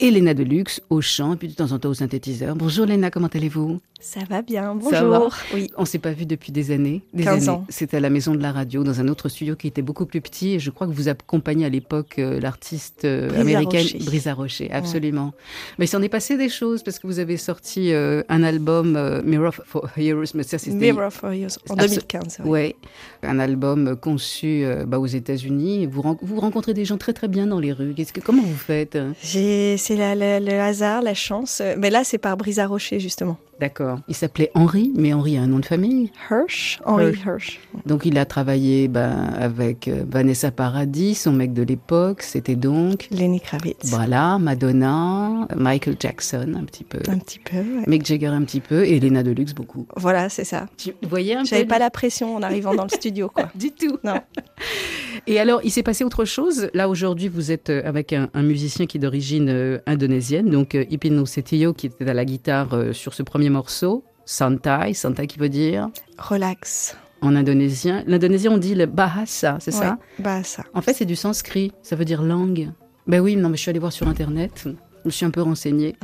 et 0.00 0.10
Léna 0.10 0.34
Deluxe 0.34 0.80
au 0.90 1.00
chant 1.00 1.34
et 1.34 1.36
puis 1.36 1.48
de 1.48 1.54
temps 1.54 1.72
en 1.72 1.78
temps 1.78 1.88
au 1.90 1.94
synthétiseur. 1.94 2.54
Bonjour 2.56 2.86
Léna, 2.86 3.10
comment 3.10 3.28
allez-vous? 3.32 3.80
Ça 3.98 4.20
va 4.28 4.42
bien, 4.42 4.74
bonjour. 4.74 4.90
Ça 4.90 5.04
va? 5.04 5.28
Oui. 5.54 5.70
On 5.78 5.86
s'est 5.86 5.98
pas 5.98 6.12
vu 6.12 6.26
depuis 6.26 6.52
des 6.52 6.70
années. 6.70 7.00
Des 7.14 7.24
15 7.24 7.48
années. 7.48 7.58
ans. 7.58 7.66
C'était 7.70 7.96
à 7.96 8.00
la 8.00 8.10
maison 8.10 8.34
de 8.34 8.42
la 8.42 8.52
radio, 8.52 8.84
dans 8.84 9.00
un 9.00 9.08
autre 9.08 9.30
studio 9.30 9.56
qui 9.56 9.66
était 9.66 9.80
beaucoup 9.80 10.04
plus 10.04 10.20
petit. 10.20 10.52
Et 10.52 10.58
je 10.58 10.70
crois 10.70 10.86
que 10.86 10.92
vous 10.92 11.08
accompagnez 11.08 11.64
à 11.64 11.70
l'époque 11.70 12.18
euh, 12.18 12.38
l'artiste 12.38 13.06
euh, 13.06 13.30
américaine 13.40 13.82
Rocher. 13.82 13.98
Brisa 14.04 14.34
Rocher. 14.34 14.70
Absolument. 14.70 15.32
Mais 15.78 15.86
il 15.86 15.88
s'en 15.88 16.02
est 16.02 16.10
passé 16.10 16.36
des 16.36 16.50
choses 16.50 16.82
parce 16.82 16.98
que 16.98 17.06
vous 17.06 17.18
avez 17.20 17.38
sorti 17.38 17.90
euh, 17.92 18.22
un 18.28 18.42
album 18.42 19.22
Mirror 19.24 19.54
for 19.64 19.88
Heroes, 19.96 20.24
mais 20.34 20.42
ça 20.42 20.58
c'était 20.58 20.76
Mirror 20.92 21.10
for 21.10 21.32
Years, 21.32 21.52
en 21.70 21.74
Absol- 21.76 21.88
2015. 21.88 22.40
ouais. 22.44 22.48
Ouais, 22.50 22.76
un 23.22 23.38
album 23.38 23.96
conçu 23.96 24.64
bah, 24.86 24.98
aux 24.98 25.06
États-Unis. 25.06 25.86
Vous, 25.86 26.02
ren- 26.02 26.18
vous 26.20 26.38
rencontrez 26.38 26.74
des 26.74 26.84
gens 26.84 26.98
très 26.98 27.14
très 27.14 27.28
bien 27.28 27.46
dans 27.46 27.60
les 27.60 27.72
rues. 27.72 27.94
Que 27.94 28.20
comment 28.20 28.42
vous 28.42 28.54
faites? 28.56 28.98
J'ai- 29.22 29.78
C'est 29.86 29.94
le 29.96 30.60
hasard, 30.60 31.00
la 31.00 31.14
chance. 31.14 31.60
Euh, 31.60 31.76
Mais 31.78 31.90
là, 31.90 32.02
c'est 32.02 32.18
par 32.18 32.36
Brisa 32.36 32.66
Rocher, 32.66 32.98
justement. 32.98 33.36
D'accord. 33.60 34.00
Il 34.08 34.14
s'appelait 34.14 34.50
Henri, 34.54 34.92
mais 34.96 35.12
Henri 35.14 35.36
a 35.38 35.42
un 35.42 35.46
nom 35.46 35.58
de 35.58 35.64
famille. 35.64 36.10
Hirsch, 36.30 36.78
Henri 36.84 37.12
Hirsch. 37.24 37.58
Donc 37.86 38.04
il 38.04 38.18
a 38.18 38.24
travaillé 38.26 38.88
bah, 38.88 39.12
avec 39.38 39.88
euh, 39.88 40.04
Vanessa 40.08 40.50
Paradis, 40.50 41.14
son 41.14 41.32
mec 41.32 41.52
de 41.54 41.62
l'époque. 41.62 42.22
C'était 42.22 42.56
donc 42.56 43.08
Lenny 43.10 43.40
Kravitz. 43.40 43.76
voilà 43.84 44.38
Madonna, 44.38 45.48
Michael 45.56 45.96
Jackson 45.98 46.54
un 46.56 46.64
petit 46.64 46.84
peu, 46.84 46.98
Un 47.08 47.18
petit 47.18 47.38
peu, 47.38 47.56
ouais. 47.56 47.84
Mick 47.86 48.04
Jagger 48.04 48.26
un 48.26 48.42
petit 48.42 48.60
peu 48.60 48.84
et 48.84 48.96
Elena 48.96 49.22
Deluxe 49.22 49.54
beaucoup. 49.54 49.86
Voilà, 49.96 50.28
c'est 50.28 50.44
ça. 50.44 50.66
Tu 50.76 50.92
voyais 51.02 51.34
un 51.34 51.40
peu 51.40 51.46
J'avais 51.46 51.64
pas 51.64 51.78
la 51.78 51.90
pression 51.90 52.36
en 52.36 52.42
arrivant 52.42 52.74
dans 52.74 52.84
le 52.84 52.90
studio, 52.90 53.28
quoi. 53.28 53.48
du 53.54 53.70
tout. 53.70 53.98
Non. 54.04 54.20
Et 55.26 55.40
alors, 55.40 55.60
il 55.64 55.70
s'est 55.70 55.82
passé 55.82 56.04
autre 56.04 56.24
chose. 56.24 56.68
Là, 56.74 56.88
aujourd'hui, 56.88 57.28
vous 57.28 57.50
êtes 57.50 57.70
euh, 57.70 57.82
avec 57.84 58.12
un, 58.12 58.28
un 58.34 58.42
musicien 58.42 58.86
qui 58.86 58.98
est 58.98 59.00
d'origine 59.00 59.48
euh, 59.48 59.78
indonésienne, 59.86 60.50
donc 60.50 60.74
euh, 60.74 60.84
Ipino 60.90 61.26
Setio, 61.26 61.72
qui 61.72 61.86
était 61.86 62.08
à 62.08 62.14
la 62.14 62.24
guitare 62.24 62.74
euh, 62.74 62.92
sur 62.92 63.12
ce 63.14 63.22
premier 63.24 63.45
morceau, 63.50 64.04
Santai, 64.24 64.94
Santai 64.94 65.26
qui 65.26 65.38
veut 65.38 65.48
dire 65.48 65.88
Relax. 66.18 66.96
en 67.22 67.34
indonésien. 67.36 68.02
L'indonésien, 68.06 68.52
on 68.52 68.58
dit 68.58 68.74
le 68.74 68.86
bahasa, 68.86 69.56
c'est 69.60 69.70
ça 69.70 69.98
Ouais, 70.18 70.24
Bah, 70.24 70.42
ça. 70.42 70.64
En 70.74 70.82
fait, 70.82 70.92
c'est 70.94 71.04
du 71.04 71.16
sanskrit, 71.16 71.72
ça 71.82 71.96
veut 71.96 72.04
dire 72.04 72.22
langue. 72.22 72.70
Ben 73.06 73.20
oui, 73.20 73.36
non, 73.36 73.48
mais 73.48 73.56
je 73.56 73.62
suis 73.62 73.70
allée 73.70 73.78
voir 73.78 73.92
sur 73.92 74.08
Internet, 74.08 74.64
je 74.64 74.70
me 75.04 75.10
suis 75.10 75.24
un 75.24 75.30
peu 75.30 75.40
renseignée. 75.42 75.94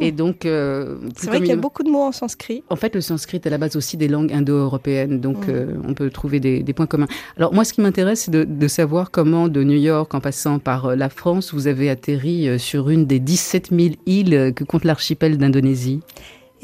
Et 0.00 0.12
donc, 0.12 0.46
euh, 0.46 0.96
Ah. 1.02 1.08
C'est 1.16 1.26
vrai 1.26 1.38
qu'il 1.38 1.48
y 1.48 1.52
a 1.52 1.56
beaucoup 1.56 1.82
de 1.82 1.90
mots 1.90 2.02
en 2.04 2.12
sanskrit. 2.12 2.62
En 2.70 2.76
fait, 2.76 2.94
le 2.94 3.00
sanskrit 3.00 3.38
est 3.38 3.46
à 3.46 3.50
la 3.50 3.58
base 3.58 3.74
aussi 3.76 3.96
des 3.96 4.06
langues 4.08 4.32
indo-européennes, 4.32 5.20
donc 5.20 5.46
Mm. 5.48 5.50
euh, 5.50 5.74
on 5.86 5.94
peut 5.94 6.10
trouver 6.10 6.38
des, 6.38 6.62
des 6.62 6.72
points 6.72 6.86
communs. 6.86 7.08
Alors 7.36 7.52
moi, 7.52 7.64
ce 7.64 7.72
qui 7.72 7.80
m'intéresse, 7.80 8.22
c'est 8.22 8.30
de, 8.30 8.44
de 8.44 8.68
savoir 8.68 9.10
comment, 9.10 9.48
de 9.48 9.62
New 9.64 9.78
York 9.78 10.14
en 10.14 10.20
passant 10.20 10.60
par 10.60 10.86
euh, 10.86 10.96
la 10.96 11.08
France, 11.08 11.52
vous 11.52 11.66
avez 11.66 11.90
atterri 11.90 12.58
sur 12.60 12.88
une 12.90 13.06
des 13.06 13.18
17 13.18 13.70
000 13.70 13.94
îles 14.06 14.52
que 14.54 14.62
compte 14.64 14.84
l'archipel 14.84 15.36
d'Indonésie. 15.38 16.00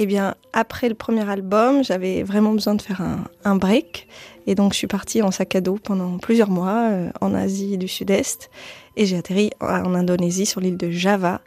Eh 0.00 0.06
bien, 0.06 0.36
après 0.52 0.88
le 0.88 0.94
premier 0.94 1.28
album, 1.28 1.82
j'avais 1.82 2.22
vraiment 2.22 2.52
besoin 2.52 2.76
de 2.76 2.82
faire 2.82 3.02
un, 3.44 3.56
break. 3.56 4.06
Et 4.46 4.54
donc, 4.54 4.72
je 4.72 4.78
suis 4.78 4.86
partie 4.86 5.22
en 5.22 5.32
sac 5.32 5.56
à 5.56 5.60
dos 5.60 5.76
pendant 5.82 6.18
plusieurs 6.18 6.50
mois 6.50 6.90
euh, 6.90 7.10
en 7.20 7.34
Asie 7.34 7.76
du 7.78 7.88
Sud-Est. 7.88 8.48
Et 8.96 9.06
j'ai 9.06 9.16
atterri 9.16 9.50
en, 9.60 9.94
Indonésie, 9.94 10.46
sur 10.46 10.60
l'île 10.60 10.76
de 10.76 10.90
Java. 10.90 11.40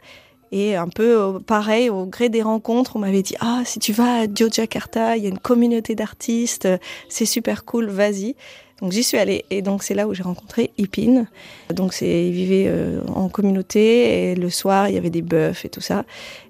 Et 0.52 0.76
un 0.76 0.88
peu 0.88 1.40
pareil, 1.40 1.88
au 1.88 2.04
gré 2.04 2.28
des 2.28 2.42
rencontres, 2.42 2.96
on 2.96 2.98
m'avait 2.98 3.22
dit 3.22 3.36
Ah, 3.40 3.62
si 3.64 3.78
tu 3.78 3.94
vas 3.94 4.20
à 4.20 4.24
Yogyakarta, 4.24 5.16
il 5.16 5.22
y 5.22 5.26
a 5.26 5.30
une 5.30 5.38
communauté 5.38 5.94
d'artistes, 5.94 6.68
c'est 7.08 7.24
super 7.24 7.64
cool, 7.64 7.88
vas-y. 7.88 8.36
Donc 8.82 8.90
j'y 8.90 9.04
suis 9.04 9.16
allée 9.16 9.44
et 9.48 9.62
donc 9.62 9.84
c'est 9.84 9.94
là 9.94 10.08
où 10.08 10.12
j'ai 10.12 10.24
rencontré 10.24 10.72
Ipin. 10.76 11.26
Donc 11.72 11.92
c'est 11.92 12.26
ils 12.26 12.32
vivaient 12.32 12.66
euh, 12.66 13.00
en 13.14 13.28
communauté 13.28 14.32
et 14.32 14.34
le 14.34 14.50
soir 14.50 14.88
il 14.88 14.96
y 14.96 14.98
avait 14.98 15.08
des 15.08 15.22
bœufs 15.22 15.64
et 15.64 15.68
tout 15.68 15.80
ça. 15.80 16.04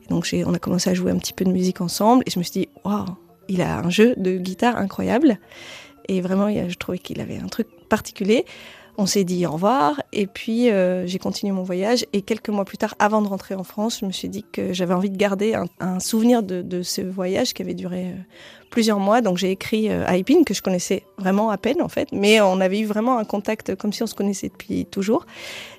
Et 0.05 0.09
donc 0.09 0.29
on 0.47 0.55
a 0.55 0.59
commencé 0.59 0.91
à 0.91 0.95
jouer 0.95 1.11
un 1.11 1.19
petit 1.19 1.33
peu 1.33 1.45
de 1.45 1.51
musique 1.51 1.81
ensemble 1.81 2.23
et 2.27 2.31
je 2.31 2.39
me 2.39 2.45
suis 2.45 2.53
dit 2.53 2.69
waouh, 2.85 3.07
il 3.49 3.63
a 3.63 3.79
un 3.79 3.91
jeu 3.91 4.15
de 4.17 4.37
guitare 4.37 4.77
incroyable 4.77 5.39
et 6.09 6.21
vraiment 6.21 6.49
je 6.49 6.77
trouvais 6.77 6.99
qu'il 6.99 7.21
avait 7.21 7.39
un 7.39 7.49
truc 7.49 7.69
particulier. 7.89 8.45
On 8.99 9.07
s'est 9.07 9.25
dit 9.25 9.47
au 9.47 9.53
revoir 9.53 10.03
et 10.13 10.27
puis 10.27 10.71
euh, 10.71 11.07
j'ai 11.07 11.19
continué 11.19 11.51
mon 11.51 11.63
voyage 11.63 12.05
et 12.13 12.21
quelques 12.21 12.51
mois 12.51 12.67
plus 12.67 12.77
tard, 12.77 12.95
avant 12.99 13.23
de 13.23 13.27
rentrer 13.27 13.55
en 13.55 13.65
France, 13.65 14.01
je 14.01 14.07
me 14.07 14.13
suis 14.13 14.29
dit 14.29 14.45
que 14.53 14.75
j'avais 14.75 14.93
envie 14.93 15.09
de 15.09 15.17
garder 15.17 15.55
un, 15.81 15.99
souvenir 15.99 16.43
de, 16.43 16.83
ce 16.83 17.01
voyage 17.01 17.55
qui 17.55 17.63
avait 17.63 17.73
duré 17.73 18.09
euh, 18.09 18.15
plusieurs 18.71 18.99
mois. 18.99 19.23
Donc 19.23 19.39
j'ai 19.39 19.51
écrit 19.51 19.89
euh, 19.89 20.05
à 20.07 20.19
Ipin 20.19 20.45
que 20.45 20.53
je 20.53 20.61
connaissais 20.61 21.05
vraiment 21.17 21.49
à 21.49 21.57
peine 21.57 21.81
en 21.81 21.89
fait, 21.89 22.09
mais 22.13 22.43
on 22.43 22.61
avait 22.61 22.81
eu 22.81 22.85
vraiment 22.85 23.17
un 23.17 23.25
contact 23.25 23.75
comme 23.77 23.95
si 23.95 24.03
on 24.03 24.07
se 24.07 24.15
connaissait 24.15 24.51
depuis 24.51 24.85
toujours. 24.85 25.25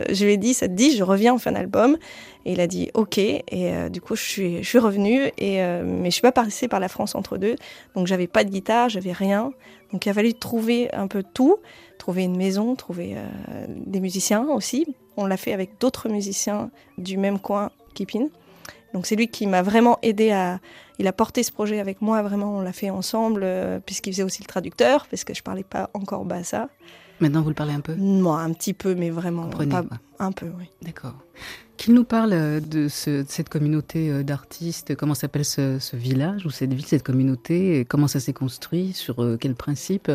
Je 0.10 0.26
lui 0.26 0.34
ai 0.34 0.38
dit, 0.38 0.56
ça 0.56 0.68
te 0.68 0.74
dit, 0.74 0.98
je 0.98 1.04
reviens, 1.04 1.36
on 1.36 1.38
fait 1.38 1.52
un 1.52 1.56
album. 1.56 1.98
Et 2.46 2.54
il 2.54 2.60
a 2.60 2.68
dit 2.68 2.90
ok. 2.94 3.20
Et 3.20 3.72
du 3.90 4.02
coup, 4.02 4.18
je 4.18 4.60
suis, 4.62 4.78
revenue. 4.78 5.32
Et, 5.38 5.62
mais 5.62 6.10
je 6.10 6.10
suis 6.10 6.22
pas 6.22 6.34
passée 6.34 6.68
par 6.68 6.82
la 6.82 6.90
France 6.90 7.16
entre 7.16 7.38
deux. 7.38 7.56
Donc 7.96 8.06
j'avais 8.06 8.28
pas 8.28 8.44
de 8.44 8.50
guitare, 8.50 8.90
j'avais 8.90 9.14
rien. 9.14 9.54
Donc 9.94 10.08
il 10.08 10.10
a 10.10 10.14
fallu 10.14 10.34
trouver 10.34 10.94
un 10.94 11.08
peu 11.08 11.24
tout, 11.34 11.58
trouver 12.04 12.24
une 12.24 12.36
maison, 12.36 12.76
trouver 12.76 13.14
euh, 13.16 13.66
des 13.70 14.02
musiciens 14.02 14.46
aussi. 14.50 14.94
On 15.16 15.26
l'a 15.26 15.38
fait 15.38 15.54
avec 15.54 15.80
d'autres 15.80 16.10
musiciens 16.10 16.70
du 16.98 17.16
même 17.16 17.40
coin 17.40 17.72
qu'Ipin. 17.94 18.28
Donc 18.94 19.06
c'est 19.06 19.16
lui 19.16 19.30
qui 19.30 19.48
m'a 19.48 19.62
vraiment 19.62 20.00
aidé 20.02 20.32
à. 20.32 20.60
Il 21.00 21.08
a 21.08 21.14
porté 21.14 21.44
ce 21.44 21.52
projet 21.54 21.80
avec 21.80 22.02
moi, 22.02 22.22
vraiment, 22.22 22.58
on 22.58 22.62
l'a 22.62 22.74
fait 22.74 22.90
ensemble, 22.90 23.44
euh, 23.46 23.80
puisqu'il 23.80 24.12
faisait 24.12 24.24
aussi 24.24 24.42
le 24.42 24.48
traducteur, 24.48 25.08
parce 25.10 25.24
que 25.24 25.34
je 25.34 25.42
parlais 25.42 25.64
pas 25.64 25.90
encore 25.94 26.26
bassa. 26.26 26.68
Maintenant, 27.22 27.42
vous 27.42 27.50
le 27.50 27.56
parlez 27.56 27.74
un 27.74 27.80
peu? 27.80 27.96
Moi, 27.96 28.38
un 28.38 28.52
petit 28.52 28.74
peu, 28.74 28.96
mais 28.96 29.10
vraiment 29.10 29.44
Comprenez, 29.44 29.72
pas 29.72 29.86
un 30.20 30.34
peu, 30.34 30.48
oui. 30.60 30.66
D'accord. 30.82 31.16
Qu'il 31.78 31.96
nous 31.96 32.04
parle 32.04 32.34
euh, 32.34 32.60
de, 32.60 32.88
ce- 32.88 33.24
de 33.24 33.28
cette 33.28 33.50
communauté 33.50 34.10
euh, 34.10 34.24
d'artistes, 34.24 34.96
comment 34.96 35.16
s'appelle 35.16 35.44
ce, 35.44 35.80
ce 35.80 35.96
village 35.98 36.46
ou 36.46 36.50
cette 36.52 36.72
ville, 36.74 36.86
cette 36.86 37.04
communauté, 37.04 37.80
et 37.80 37.86
comment 37.86 38.08
ça 38.08 38.20
s'est 38.20 38.32
construit, 38.34 38.94
sur 38.94 39.22
euh, 39.24 39.38
quel 39.40 39.56
principe? 39.56 40.12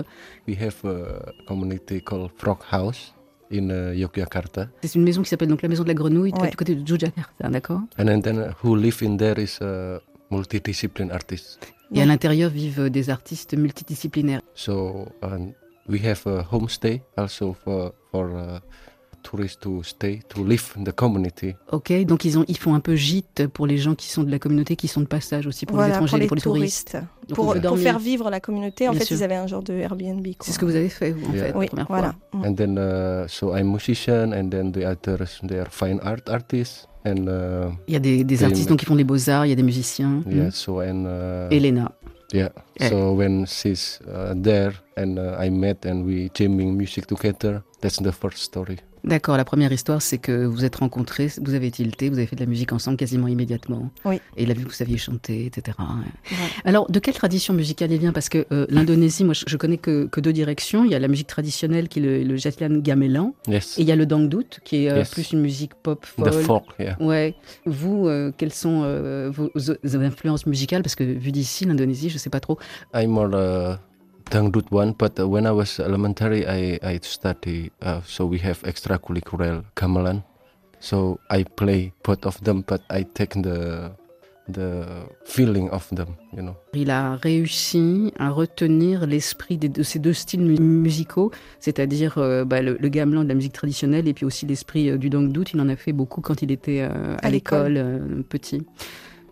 We 0.47 0.57
have 0.61 0.77
a 0.85 1.33
community 1.47 2.01
called 2.01 2.31
Frog 2.39 2.59
House 2.71 3.13
in 3.53 3.71
uh, 3.71 3.95
Yogyakarta. 3.95 4.69
C'est 4.83 4.95
une 4.95 5.03
maison 5.05 5.23
qui 5.23 5.29
s'appelle 5.31 5.49
donc 5.49 5.63
la 5.63 5.69
maison 5.69 5.83
de 5.83 5.89
la 5.89 5.95
grenouille, 5.95 6.33
Ouais. 6.41 6.51
du 6.51 6.57
côté 6.57 6.75
de 6.75 6.89
Yogyakarta, 6.89 7.49
d'accord? 7.49 7.81
And 7.99 8.21
then, 8.21 8.39
uh, 8.39 8.53
who 8.63 8.77
live 8.77 9.03
in 9.03 9.17
there 9.17 9.39
is 9.39 9.59
a 9.61 10.01
multidiscipline 10.31 11.11
artist. 11.11 11.59
Et 11.95 12.03
à 12.03 12.07
l'intérieur 12.07 12.51
vivent 12.51 12.81
euh, 12.81 12.91
des 12.91 13.11
artistes 13.11 13.55
multidisciplinaires. 13.57 14.43
So 14.55 15.09
um, 15.23 15.53
we 15.89 15.99
have 16.05 16.23
a 16.27 16.47
homestay 16.53 17.01
also 17.17 17.55
for 17.65 17.93
for 18.11 18.27
uh, 18.29 18.61
tourists 19.29 19.61
to 19.61 19.83
stay 19.83 20.21
to 20.29 20.45
live 20.45 20.73
in 20.79 20.85
the 20.85 20.93
community. 20.93 21.55
Ok, 21.73 21.93
donc 22.07 22.25
ils, 22.25 22.39
ont, 22.39 22.45
ils 22.49 22.57
font 22.57 22.75
un 22.75 22.81
peu 22.81 22.95
gîte 22.97 23.47
pour 23.49 23.67
les 23.67 23.77
gens 23.79 23.95
qui 23.95 24.09
sont 24.09 24.23
de 24.23 24.31
la 24.31 24.39
communauté, 24.39 24.77
qui 24.77 24.89
sont 24.89 25.01
de 25.03 25.07
passage 25.07 25.47
aussi 25.47 25.67
pour 25.67 25.77
les 25.79 25.83
voilà, 25.85 25.95
étrangers 25.97 26.11
pour 26.11 26.19
et 26.19 26.21
les, 26.21 26.27
pour 26.29 26.37
les 26.37 26.43
touristes. 26.43 26.91
touristes. 26.93 27.35
Pour, 27.35 27.55
pour 27.61 27.79
faire 27.79 27.99
vivre 27.99 28.31
la 28.31 28.41
communauté, 28.41 28.89
en 28.89 28.93
Bien 28.93 29.01
fait, 29.01 29.07
sûr. 29.07 29.17
ils 29.19 29.23
avaient 29.25 29.35
un 29.35 29.47
genre 29.47 29.63
de 29.63 29.75
Airbnb. 29.75 30.27
C'est 30.41 30.53
ce 30.53 30.59
que 30.59 30.65
vous 30.65 30.77
avez 30.77 30.89
fait, 30.89 31.11
vous, 31.13 31.27
en 31.29 31.33
Yeah. 31.35 31.45
fait, 31.45 31.53
la 31.53 31.59
Oui, 31.59 31.67
première 31.67 31.87
voilà. 31.89 32.15
fois. 32.31 32.41
Mm. 32.41 32.45
And 32.47 32.55
then 32.55 32.79
uh, 32.79 33.29
so 33.29 33.55
I'm 33.57 33.71
musician, 33.71 34.33
and 34.33 34.49
then 34.51 34.73
the 34.73 34.85
others 34.87 35.41
they 35.47 35.59
are 35.59 35.71
fine 35.71 36.01
art 36.03 36.27
artists, 36.29 36.89
and 37.05 37.27
uh, 37.29 37.71
Il 37.87 37.93
y 37.95 37.97
a 37.97 38.01
des, 38.01 38.25
des 38.25 38.45
artistes 38.45 38.69
donc, 38.71 38.79
qui 38.79 38.87
font 38.87 38.95
les 38.95 39.05
beaux-arts, 39.05 39.45
il 39.45 39.51
y 39.51 39.53
a 39.53 39.57
des 39.57 39.63
musiciens. 39.63 40.23
yeah. 40.27 40.47
Mm. 40.47 40.51
So 40.53 40.81
and 40.81 41.05
uh, 41.07 41.55
Elena. 41.55 41.93
yeah. 42.33 42.49
Eh. 42.81 42.89
So 42.89 43.13
when 43.13 43.45
she's 43.47 44.01
uh, 44.09 44.33
there, 44.35 44.73
and 44.97 45.19
uh, 45.19 45.37
I 45.39 45.51
met, 45.51 45.85
and 45.85 46.05
we 46.07 46.31
jamming 46.35 46.77
music 46.79 47.07
together. 47.07 47.63
That's 47.81 48.01
the 48.03 48.11
first 48.11 48.39
story. 48.39 48.79
D'accord, 49.09 49.37
la 49.39 49.45
première 49.45 49.73
histoire, 49.73 50.03
c'est 50.03 50.19
que 50.19 50.45
vous 50.45 50.65
êtes 50.65 50.77
rencontrés, 50.77 51.31
vous 51.43 51.55
avez 51.55 51.71
tilté, 51.71 52.11
vous 52.11 52.19
avez 52.19 52.27
fait 52.27 52.37
de 52.37 52.41
la 52.41 52.47
musique 52.47 52.73
ensemble 52.73 52.97
quasiment 52.99 53.27
immédiatement. 53.27 53.91
Oui. 54.05 54.17
Et 54.37 54.43
il 54.43 54.51
a 54.51 54.55
vu 54.55 54.65
que 54.65 54.69
vous 54.69 54.75
saviez 54.75 54.99
chanter, 54.99 55.47
etc. 55.47 55.77
Alors, 56.65 56.91
de 56.91 56.99
quelle 56.99 57.15
tradition 57.15 57.55
musicale 57.55 57.91
il 57.93 57.99
vient? 57.99 58.13
Parce 58.13 58.29
que 58.29 58.47
euh, 58.53 58.67
l'Indonésie, 58.69 59.25
moi, 59.25 59.35
je, 59.35 59.45
je 59.47 59.57
connais 59.57 59.79
que, 59.79 60.07
que 60.07 60.21
deux 60.21 60.33
directions. 60.33 60.85
Il 60.85 60.91
y 60.91 60.95
a 60.95 60.99
la 60.99 61.09
musique 61.09 61.27
traditionnelle 61.27 61.89
qui 61.89 62.01
est 62.01 62.03
le, 62.03 62.23
le 62.23 62.37
jatilan 62.37 62.79
gamelan, 62.81 63.35
Yes. 63.49 63.79
et 63.79 63.83
il 63.83 63.89
y 63.89 63.93
a 63.93 63.97
le 63.97 64.05
dangdut, 64.07 64.61
qui 64.65 64.85
est 64.85 64.91
euh, 64.91 64.99
Yes. 64.99 65.11
plus 65.11 65.33
une 65.33 65.41
musique 65.41 65.75
pop, 65.75 66.07
The 66.19 66.31
folk. 66.31 66.43
folk, 66.43 66.65
yeah. 66.79 66.97
Ouais. 67.03 67.35
Vous, 67.65 68.07
euh, 68.09 68.31
quelles 68.37 68.53
sont 68.53 68.83
euh, 68.85 69.31
vos, 69.33 69.51
vos 69.55 69.97
influences 70.03 70.45
musicales? 70.47 70.83
Parce 70.83 70.95
que 70.97 71.05
vu 71.05 71.33
d'ici, 71.33 71.65
l'Indonésie, 71.65 72.11
je 72.11 72.19
sais 72.19 72.31
pas 72.31 72.41
trop. 72.41 72.59
I'm 72.95 73.11
more 73.11 73.31
uh, 73.33 73.77
dangdut 74.31 74.67
one, 74.71 74.95
but 74.99 75.19
uh, 75.19 75.29
when 75.29 75.47
I 75.47 75.51
was 75.53 75.79
elementary, 75.81 76.47
I 76.47 76.79
I 76.83 76.99
study. 77.03 77.71
Uh, 77.83 78.01
so 78.05 78.27
we 78.27 78.39
have 78.39 78.63
extracurricular 78.63 79.63
gamelan. 79.75 80.23
So 80.81 81.19
I 81.31 81.45
play 81.45 81.93
both 82.05 82.25
of 82.27 82.41
them, 82.45 82.63
but 82.67 82.83
I 82.91 83.03
take 83.15 83.35
the 83.43 83.91
the 84.49 84.87
feeling 85.25 85.69
of 85.71 85.89
them. 85.91 86.17
You 86.33 86.43
know. 86.43 86.57
Il 86.73 86.91
a 86.91 87.17
réussi 87.17 88.13
à 88.19 88.31
retenir 88.31 89.07
l'esprit 89.07 89.59
de 89.59 89.83
ces 89.83 89.99
deux 89.99 90.13
styles 90.15 90.41
mu- 90.41 90.59
musicaux, 90.59 91.31
c'est-à-dire 91.61 92.17
euh, 92.19 92.45
bah, 92.45 92.63
le, 92.63 92.77
le 92.81 92.89
gamelan 92.89 93.25
de 93.25 93.29
la 93.29 93.35
musique 93.35 93.53
traditionnelle 93.53 94.09
et 94.09 94.15
puis 94.15 94.25
aussi 94.25 94.47
l'esprit 94.47 94.89
euh, 94.91 94.97
du 94.99 95.11
dangdut. 95.11 95.45
Il 95.53 95.61
en 95.61 95.69
a 95.69 95.77
fait 95.77 95.93
beaucoup 95.93 96.21
quand 96.21 96.41
il 96.43 96.51
était 96.53 96.81
euh, 96.83 97.17
à, 97.21 97.27
À 97.27 97.31
l'école, 97.31 97.77
euh, 97.77 98.23
petit. 98.29 98.63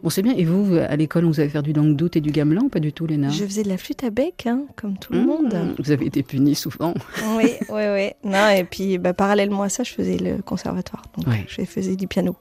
Bon, 0.03 0.11
c'est 0.11 0.23
bien. 0.23 0.35
Et 0.37 0.45
vous, 0.45 0.77
à 0.77 0.95
l'école, 0.97 1.25
vous 1.25 1.41
avez 1.41 1.49
fait 1.49 1.63
du 1.63 1.73
dangdut 1.73 2.11
et 2.15 2.21
du 2.21 2.31
gamelan 2.31 2.63
ou 2.65 2.69
pas 2.69 2.81
du 2.81 2.93
tout, 2.93 3.07
Léna? 3.07 3.31
Je 3.31 3.45
faisais 3.45 3.63
de 3.63 3.69
la 3.69 3.77
flûte 3.79 4.05
à 4.05 4.11
bec, 4.11 4.47
hein, 4.47 4.63
comme 4.77 4.99
tout 4.99 5.13
le 5.13 5.21
Mmh, 5.21 5.27
monde. 5.27 5.75
Vous 5.79 5.91
avez 5.91 6.07
été 6.07 6.23
puni 6.23 6.55
souvent. 6.55 6.95
oui, 7.37 7.53
oui, 7.71 7.83
oui. 7.95 8.11
Non, 8.25 8.49
et 8.51 8.65
puis, 8.65 8.99
bah, 8.99 9.15
parallèlement 9.15 9.63
à 9.63 9.69
ça, 9.69 9.83
je 9.83 9.93
faisais 9.93 10.19
le 10.19 10.43
conservatoire. 10.43 11.03
Donc, 11.17 11.27
Ouais. 11.27 11.45
je 11.49 11.63
faisais 11.65 11.97
du 11.97 12.07
piano. 12.07 12.37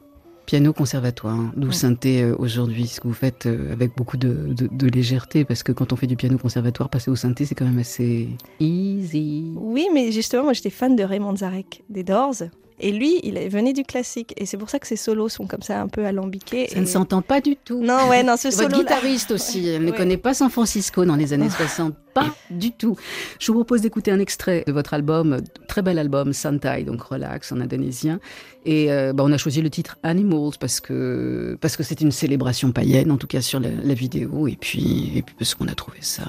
Piano 0.46 0.74
conservatoire, 0.74 1.40
d'où 1.56 1.72
synthé 1.72 2.22
euh, 2.22 2.36
aujourd'hui, 2.38 2.86
ce 2.86 3.02
que 3.02 3.08
vous 3.08 3.16
faites 3.16 3.48
euh, 3.48 3.74
avec 3.74 3.96
beaucoup 3.98 4.16
de, 4.16 4.54
de, 4.54 4.88
légèreté, 4.88 5.44
parce 5.44 5.64
que 5.64 5.72
quand 5.72 5.92
on 5.92 5.96
fait 5.96 6.06
du 6.06 6.16
piano 6.16 6.38
conservatoire, 6.38 6.88
passer 6.90 7.10
au 7.10 7.16
synthé, 7.16 7.46
c'est 7.46 7.56
quand 7.56 7.66
même 7.66 7.80
assez 7.80 8.30
easy. 8.60 9.52
Oui, 9.56 9.88
mais 9.92 10.12
justement, 10.12 10.44
moi 10.44 10.54
j'étais 10.54 10.70
fan 10.70 10.96
de 10.96 11.04
Raymond 11.04 11.38
Zarek, 11.38 11.84
des 11.90 12.04
Doors. 12.04 12.36
Et 12.80 12.92
lui, 12.92 13.20
il 13.24 13.40
venait 13.50 13.74
du 13.74 13.84
classique. 13.84 14.34
Et 14.38 14.46
c'est 14.46 14.58
pour 14.58 14.70
ça 14.70 14.80
que 14.80 14.88
ses 14.88 14.98
solos 14.98 15.30
sont 15.30 15.48
comme 15.48 15.62
ça 15.62 15.82
un 15.82 15.88
peu 15.88 16.06
alambiqués. 16.06 16.68
Ça 16.68 16.80
ne 16.80 16.86
s'entend 16.86 17.22
pas 17.22 17.40
du 17.40 17.56
tout. 17.56 17.82
Non, 17.82 18.10
ouais, 18.10 18.24
non, 18.24 18.36
ce 18.38 18.52
solo. 18.52 18.70
Votre 18.70 18.80
guitariste 18.80 19.32
aussi. 19.32 19.68
Elle 19.68 19.86
ne 19.86 19.92
connaît 19.92 20.18
pas 20.18 20.34
San 20.34 20.50
Francisco 20.50 21.06
dans 21.06 21.16
les 21.16 21.32
années 21.32 21.50
60. 21.50 21.96
Pas 22.14 22.34
du 22.50 22.72
tout. 22.72 22.96
Je 23.40 23.52
vous 23.52 23.60
propose 23.60 23.82
d'écouter 23.82 24.12
un 24.12 24.20
extrait 24.20 24.64
de 24.66 24.72
votre 24.72 24.94
album, 24.94 25.42
très 25.68 25.82
bel 25.82 26.00
album, 26.00 26.32
Santai, 26.32 26.84
donc 26.84 27.02
relax 27.02 27.52
en 27.52 27.60
indonésien. 27.60 28.20
Et 28.66 28.92
euh, 28.92 29.12
bah, 29.12 29.24
on 29.26 29.32
a 29.34 29.38
choisi 29.38 29.62
le 29.62 29.70
titre 29.70 29.98
Animals 30.02 30.54
parce 30.60 30.80
que 30.80 31.58
parce 31.60 31.76
que 31.76 31.84
c'est 31.84 32.00
une 32.00 32.12
célébration 32.12 32.72
païenne, 32.72 33.12
en 33.12 33.18
tout 33.18 33.28
cas 33.28 33.42
sur 33.42 33.60
la, 33.60 33.70
la 33.70 33.94
vidéo. 33.94 34.48
Et 34.48 34.56
puis, 34.56 35.12
et 35.16 35.22
puis 35.22 35.36
parce 35.38 35.56
qu'on 35.56 35.68
a 35.68 35.76
trouvé 35.76 35.98
ça 36.02 36.24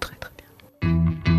très 0.00 0.16
très 0.16 0.32
bien. 0.36 1.37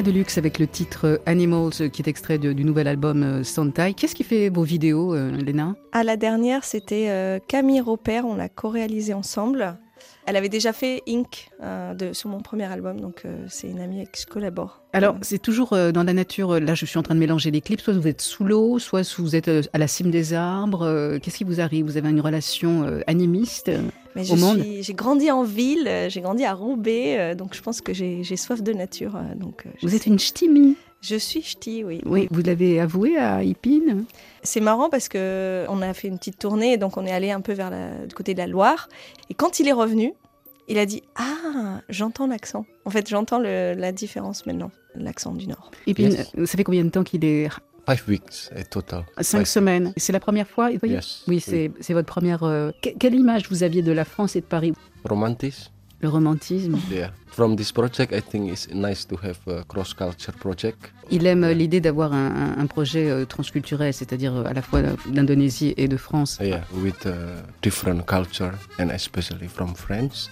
Lena 0.00 0.12
Deluxe 0.12 0.38
avec 0.38 0.58
le 0.58 0.66
titre 0.66 1.20
Animals 1.26 1.90
qui 1.92 2.00
est 2.00 2.08
extrait 2.08 2.38
du 2.38 2.64
nouvel 2.64 2.88
album 2.88 3.22
euh, 3.22 3.44
Santai. 3.44 3.92
Qu'est-ce 3.92 4.14
qui 4.14 4.24
fait 4.24 4.48
vos 4.48 4.62
vidéos, 4.62 5.14
euh, 5.14 5.30
Lena 5.30 5.74
À 5.92 6.04
la 6.04 6.16
dernière, 6.16 6.64
c'était 6.64 7.10
euh, 7.10 7.38
Camille 7.48 7.82
Roper, 7.82 8.22
on 8.24 8.34
l'a 8.34 8.48
co-réalisé 8.48 9.12
ensemble. 9.12 9.78
Elle 10.26 10.36
avait 10.36 10.48
déjà 10.48 10.72
fait 10.72 11.02
Ink 11.08 11.50
euh, 11.62 11.94
de, 11.94 12.12
sur 12.12 12.28
mon 12.28 12.40
premier 12.40 12.64
album, 12.64 13.00
donc 13.00 13.22
euh, 13.24 13.36
c'est 13.48 13.68
une 13.68 13.80
amie 13.80 13.96
avec 13.98 14.12
qui 14.12 14.22
je 14.22 14.26
collabore. 14.26 14.82
Alors, 14.92 15.16
c'est 15.22 15.40
toujours 15.40 15.72
euh, 15.72 15.92
dans 15.92 16.02
la 16.04 16.12
nature. 16.12 16.60
Là, 16.60 16.74
je 16.74 16.84
suis 16.86 16.98
en 16.98 17.02
train 17.02 17.14
de 17.14 17.20
mélanger 17.20 17.50
les 17.50 17.60
clips. 17.60 17.80
Soit 17.80 17.94
vous 17.94 18.06
êtes 18.06 18.20
sous 18.20 18.44
l'eau, 18.44 18.78
soit 18.78 19.02
vous 19.18 19.34
êtes 19.34 19.50
à 19.72 19.78
la 19.78 19.88
cime 19.88 20.10
des 20.10 20.34
arbres. 20.34 21.18
Qu'est-ce 21.22 21.38
qui 21.38 21.44
vous 21.44 21.60
arrive? 21.60 21.86
Vous 21.86 21.96
avez 21.96 22.10
une 22.10 22.20
relation 22.20 23.00
animiste 23.06 23.70
Mais 24.14 24.30
au 24.30 24.36
je 24.36 24.40
monde? 24.40 24.60
suis- 24.60 24.82
j'ai 24.82 24.94
grandi 24.94 25.30
en 25.30 25.42
ville, 25.42 25.88
j'ai 26.08 26.20
grandi 26.20 26.44
à 26.44 26.54
Roubaix, 26.54 27.34
donc 27.34 27.54
je 27.54 27.62
pense 27.62 27.80
que 27.80 27.92
j'ai 27.94 28.22
j'ai 28.22 28.36
soif 28.36 28.62
de 28.62 28.72
nature. 28.72 29.18
donc 29.36 29.64
Vous 29.82 29.94
êtes 29.94 30.06
une 30.06 30.18
ch'timi. 30.18 30.76
Je 31.00 31.16
suis 31.16 31.42
ch'ti, 31.42 31.82
oui. 31.84 32.00
Oui, 32.04 32.28
vous 32.30 32.42
l'avez 32.42 32.80
avoué 32.80 33.16
à 33.16 33.42
Ipine. 33.42 34.04
C'est 34.42 34.60
marrant 34.60 34.90
parce 34.90 35.08
que 35.08 35.64
on 35.68 35.80
a 35.82 35.92
fait 35.94 36.08
une 36.08 36.18
petite 36.18 36.38
tournée, 36.38 36.76
donc 36.76 36.96
on 36.96 37.06
est 37.06 37.12
allé 37.12 37.30
un 37.30 37.40
peu 37.40 37.52
vers 37.52 37.70
la, 37.70 38.06
du 38.06 38.14
côté 38.14 38.34
de 38.34 38.38
la 38.38 38.46
Loire. 38.46 38.88
Et 39.30 39.34
quand 39.34 39.60
il 39.60 39.68
est 39.68 39.72
revenu, 39.72 40.12
il 40.68 40.78
a 40.78 40.86
dit 40.86 41.02
Ah, 41.16 41.80
j'entends 41.88 42.26
l'accent. 42.26 42.64
En 42.84 42.90
fait, 42.90 43.08
j'entends 43.08 43.38
le- 43.38 43.74
la 43.74 43.92
différence 43.92 44.46
maintenant, 44.46 44.70
l'accent 44.94 45.32
du 45.34 45.46
Nord. 45.46 45.70
Ipine, 45.86 46.12
Yes. 46.12 46.32
ça 46.44 46.56
fait 46.58 46.64
combien 46.64 46.84
de 46.84 46.90
temps 46.90 47.04
qu'il 47.04 47.24
est 47.24 47.48
Five 47.88 48.04
weeks 48.08 48.50
total. 48.70 49.04
Cinq 49.20 49.38
Five. 49.38 49.46
semaines. 49.46 49.92
C'est 49.96 50.12
la 50.12 50.20
première 50.20 50.46
fois 50.46 50.70
vous 50.70 50.78
voyez? 50.78 50.96
Yes. 50.96 51.24
Oui, 51.26 51.40
c'est 51.40 51.70
votre 51.92 52.06
première. 52.06 52.42
euh, 52.44 52.70
que- 52.82 52.90
quelle 52.90 53.14
image 53.14 53.48
vous 53.50 53.62
aviez 53.62 53.82
de 53.82 53.90
la 53.90 54.04
France 54.04 54.36
et 54.36 54.40
de 54.42 54.46
Paris? 54.46 54.74
Romantis. 55.04 55.70
Le 56.02 56.08
romantisme. 56.08 56.78
Yeah. 56.90 57.10
From 57.26 57.56
this 57.56 57.70
project, 57.72 58.12
I 58.12 58.20
think 58.20 58.50
it's 58.50 58.68
nice 58.72 59.06
to 59.06 59.16
have 59.22 59.38
a 59.46 59.62
cross-culture 59.64 60.32
project. 60.32 60.92
Il 61.10 61.26
aime 61.26 61.44
euh, 61.44 61.52
l'idée 61.52 61.80
d'avoir 61.80 62.12
un, 62.12 62.54
un- 62.58 62.66
projet 62.66 63.10
euh, 63.10 63.24
transculturel, 63.26 63.92
c'est-à-dire 63.92 64.34
euh, 64.34 64.44
à 64.44 64.52
la 64.52 64.62
fois 64.62 64.80
d'Indonésie 65.08 65.74
et 65.76 65.88
de 65.88 65.96
France. 65.96 66.38
Yeah, 66.40 66.62
with 66.82 67.04
uh, 67.06 67.10
different 67.62 68.04
culture 68.06 68.52
and 68.78 68.88
especially 68.90 69.46
from 69.48 69.74
France, 69.74 70.30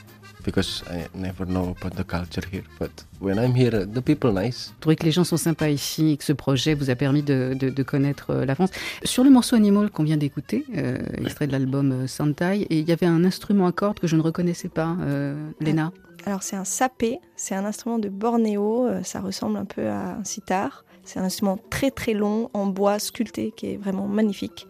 because 0.49 0.83
I 0.91 1.07
never 1.15 1.45
know 1.47 1.75
about 1.79 1.95
the 1.97 2.05
culture 2.05 2.43
here. 2.51 2.65
But 2.81 2.91
when 3.21 3.39
I'm 3.39 3.55
here, 3.55 3.85
the 3.87 4.01
people 4.01 4.33
nice. 4.33 4.73
Je 4.77 4.81
trouvais 4.81 4.97
que 4.97 5.05
les 5.05 5.11
gens 5.13 5.25
sont 5.25 5.37
sympas 5.37 5.69
ici 5.69 6.13
et 6.13 6.17
que 6.17 6.25
ce 6.25 6.33
projet 6.33 6.73
vous 6.75 6.89
a 6.89 6.95
permis 6.97 7.23
de, 7.23 7.55
de- 7.55 7.69
de 7.69 7.83
connaître 7.83 8.31
euh, 8.31 8.47
la 8.47 8.55
France. 8.55 8.71
Sur 9.05 9.25
le 9.25 9.31
morceau 9.31 9.57
Animal 9.57 9.91
qu'on 9.91 10.05
vient 10.05 10.17
d'écouter, 10.17 10.65
euh, 10.77 10.97
extrait 11.19 11.47
de 11.47 11.53
l'album 11.53 11.93
euh, 11.93 12.07
Santai, 12.07 12.63
et 12.71 12.79
il 12.79 12.89
y 12.89 12.93
avait 12.93 13.07
un 13.07 13.25
instrument 13.25 13.67
à 13.67 13.73
cordes 13.73 13.99
que 14.01 14.07
je 14.07 14.17
ne 14.17 14.23
reconnaissais 14.23 14.69
pas, 14.71 14.97
euh, 15.03 15.51
Léna. 15.61 15.93
Alors, 16.25 16.43
c'est 16.43 16.57
un 16.57 16.65
sapé, 16.65 17.19
c'est 17.37 17.55
un 17.55 17.65
instrument 17.65 17.99
de 17.99 18.09
Bornéo, 18.09 18.89
ça 19.05 19.21
ressemble 19.21 19.57
un 19.59 19.65
peu 19.67 19.87
à 19.89 20.17
un 20.17 20.25
sitar. 20.25 20.85
C'est 21.05 21.19
un 21.21 21.25
instrument 21.25 21.59
très 21.71 21.91
très 21.91 22.13
long, 22.13 22.51
en 22.53 22.67
bois 22.67 22.99
sculpté, 22.99 23.53
qui 23.57 23.67
est 23.73 23.77
vraiment 23.79 24.07
magnifique. 24.09 24.67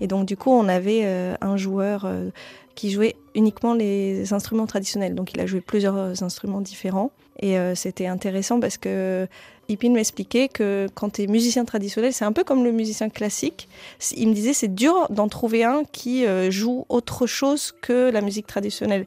Et 0.00 0.06
donc, 0.06 0.26
du 0.26 0.36
coup, 0.36 0.50
on 0.50 0.68
avait 0.68 1.02
euh, 1.04 1.34
un 1.40 1.56
joueur 1.56 2.04
euh, 2.04 2.30
qui 2.74 2.90
jouait 2.90 3.16
uniquement 3.34 3.74
les 3.74 4.32
instruments 4.32 4.66
traditionnels. 4.66 5.14
Donc, 5.14 5.32
il 5.32 5.40
a 5.40 5.46
joué 5.46 5.60
plusieurs 5.60 6.22
instruments 6.22 6.60
différents. 6.60 7.10
Et 7.40 7.58
euh, 7.58 7.74
c'était 7.74 8.06
intéressant 8.06 8.60
parce 8.60 8.78
que 8.78 9.26
Ipin 9.68 9.90
m'expliquait 9.90 10.48
que 10.48 10.86
quand 10.94 11.14
tu 11.14 11.22
es 11.22 11.26
musicien 11.26 11.64
traditionnel, 11.64 12.12
c'est 12.12 12.24
un 12.24 12.32
peu 12.32 12.44
comme 12.44 12.64
le 12.64 12.72
musicien 12.72 13.08
classique. 13.08 13.68
Il 14.16 14.28
me 14.28 14.34
disait 14.34 14.52
c'est 14.52 14.74
dur 14.74 15.06
d'en 15.10 15.28
trouver 15.28 15.64
un 15.64 15.82
qui 15.84 16.24
euh, 16.24 16.50
joue 16.50 16.86
autre 16.88 17.26
chose 17.26 17.72
que 17.82 18.10
la 18.10 18.20
musique 18.20 18.46
traditionnelle. 18.46 19.06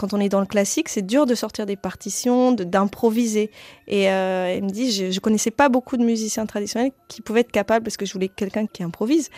Quand 0.00 0.14
on 0.14 0.20
est 0.20 0.30
dans 0.30 0.40
le 0.40 0.46
classique, 0.46 0.88
c'est 0.88 1.04
dur 1.04 1.26
de 1.26 1.34
sortir 1.34 1.66
des 1.66 1.76
partitions, 1.76 2.52
d'improviser. 2.52 3.50
Et 3.86 4.08
euh, 4.08 4.54
il 4.56 4.64
me 4.64 4.70
dit 4.70 4.90
je, 4.90 5.10
je 5.10 5.20
connaissais 5.20 5.50
pas 5.50 5.68
beaucoup 5.68 5.98
de 5.98 6.02
musiciens 6.02 6.46
traditionnels 6.46 6.92
qui 7.08 7.20
pouvaient 7.20 7.40
être 7.40 7.52
capables 7.52 7.84
parce 7.84 7.98
que 7.98 8.06
je 8.06 8.12
voulais 8.14 8.28
quelqu'un 8.28 8.66
qui 8.66 8.82
improvise. 8.82 9.28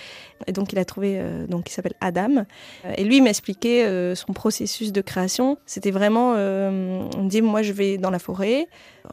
Et 0.46 0.52
donc 0.52 0.72
il 0.72 0.78
a 0.78 0.84
trouvé 0.84 1.18
euh, 1.18 1.48
donc 1.48 1.68
il 1.68 1.72
s'appelle 1.72 1.96
Adam. 2.00 2.44
Euh, 2.84 2.92
Et 2.96 3.02
lui 3.02 3.20
m'expliquait 3.20 3.84
euh, 3.86 4.14
son 4.14 4.32
processus 4.34 4.92
de 4.92 5.00
création. 5.00 5.58
C'était 5.66 5.90
vraiment 5.90 6.34
euh, 6.36 7.08
on 7.16 7.24
me 7.24 7.28
dit 7.28 7.42
moi 7.42 7.62
je 7.62 7.72
vais 7.72 7.98
dans 7.98 8.10
la 8.10 8.20
forêt, 8.20 8.68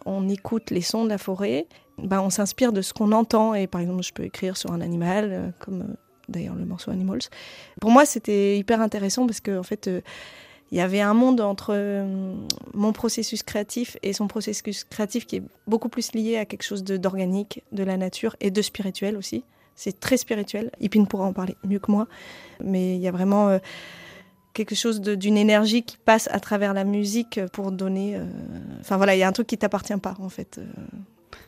on 0.05 0.29
écoute 0.29 0.69
les 0.69 0.81
sons 0.81 1.03
de 1.03 1.09
la 1.09 1.17
forêt, 1.17 1.65
ben, 1.97 2.21
on 2.21 2.29
s'inspire 2.29 2.73
de 2.73 2.83
ce 2.83 2.93
qu'on 2.93 3.11
entend 3.11 3.55
et 3.55 3.65
par 3.65 3.81
exemple 3.81 4.03
je 4.03 4.13
peux 4.13 4.23
écrire 4.23 4.55
sur 4.55 4.71
un 4.71 4.81
animal 4.81 5.29
euh, 5.31 5.49
comme 5.57 5.81
euh, 5.81 5.95
d'ailleurs 6.27 6.53
le 6.53 6.65
morceau 6.65 6.91
Animals. 6.91 7.21
Pour 7.81 7.89
moi 7.89 8.05
c'était 8.05 8.55
hyper 8.55 8.81
intéressant 8.81 9.25
parce 9.25 9.39
que 9.39 9.57
en 9.57 9.63
fait 9.63 9.87
euh, 9.87 10.01
il 10.71 10.77
y 10.77 10.81
avait 10.81 11.01
un 11.01 11.13
monde 11.13 11.41
entre 11.41 11.69
euh, 11.73 12.33
mon 12.73 12.93
processus 12.93 13.41
créatif 13.43 13.97
et 14.03 14.13
son 14.13 14.27
processus 14.27 14.83
créatif 14.83 15.25
qui 15.25 15.37
est 15.37 15.43
beaucoup 15.67 15.89
plus 15.89 16.13
lié 16.13 16.37
à 16.37 16.45
quelque 16.45 16.63
chose 16.63 16.83
de- 16.83 16.97
d'organique, 16.97 17.63
de 17.71 17.83
la 17.83 17.97
nature 17.97 18.35
et 18.39 18.51
de 18.51 18.61
spirituel 18.61 19.17
aussi. 19.17 19.43
C'est 19.75 19.99
très 19.99 20.17
spirituel. 20.17 20.71
Ipin 20.81 21.05
pourra 21.05 21.25
en 21.25 21.33
parler 21.33 21.55
mieux 21.63 21.79
que 21.79 21.91
moi, 21.91 22.07
mais 22.63 22.95
il 22.95 23.01
y 23.01 23.07
a 23.07 23.11
vraiment 23.11 23.47
euh, 23.49 23.59
quelque 24.53 24.75
chose 24.75 24.99
d'une 25.01 25.37
énergie 25.37 25.83
qui 25.83 25.97
passe 25.97 26.27
à 26.31 26.39
travers 26.39 26.73
la 26.73 26.83
musique 26.83 27.39
pour 27.53 27.71
donner. 27.71 28.15
euh, 28.17 28.25
Enfin 28.81 28.97
voilà, 28.97 29.15
il 29.15 29.19
y 29.19 29.23
a 29.23 29.27
un 29.27 29.31
truc 29.31 29.47
qui 29.47 29.57
t'appartient 29.57 29.95
pas 29.97 30.15
en 30.19 30.29
fait 30.29 30.57
euh, 30.59 30.65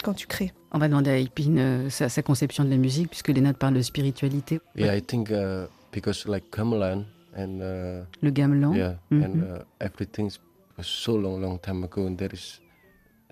quand 0.04 0.14
tu 0.14 0.28
crées. 0.28 0.54
On 0.72 0.78
va 0.80 0.88
demander 0.88 1.12
à 1.12 1.18
Ipine 1.20 1.60
euh, 1.60 1.90
sa, 1.90 2.08
sa 2.10 2.22
conception 2.24 2.64
de 2.64 2.70
la 2.70 2.78
musique, 2.78 3.10
puisque 3.10 3.28
Léna 3.28 3.52
te 3.54 3.58
parle 3.60 3.74
de 3.74 3.82
spiritualité. 3.82 4.62
Yeah, 4.76 4.96
I 4.96 5.02
think 5.02 5.30
uh, 5.30 5.66
because 5.92 6.26
like 6.26 6.46
gamelan 6.56 7.04
Le 7.38 8.30
gamelan. 8.32 8.74
yeah, 8.74 8.96
Mhm. 9.10 9.24
and 9.24 9.36
uh, 9.44 9.64
everything 9.80 10.30
was 10.78 10.86
so 10.86 11.18
long, 11.18 11.40
long 11.42 11.60
time 11.60 11.84
ago, 11.84 12.06
and 12.08 12.16
there 12.16 12.34
is 12.34 12.62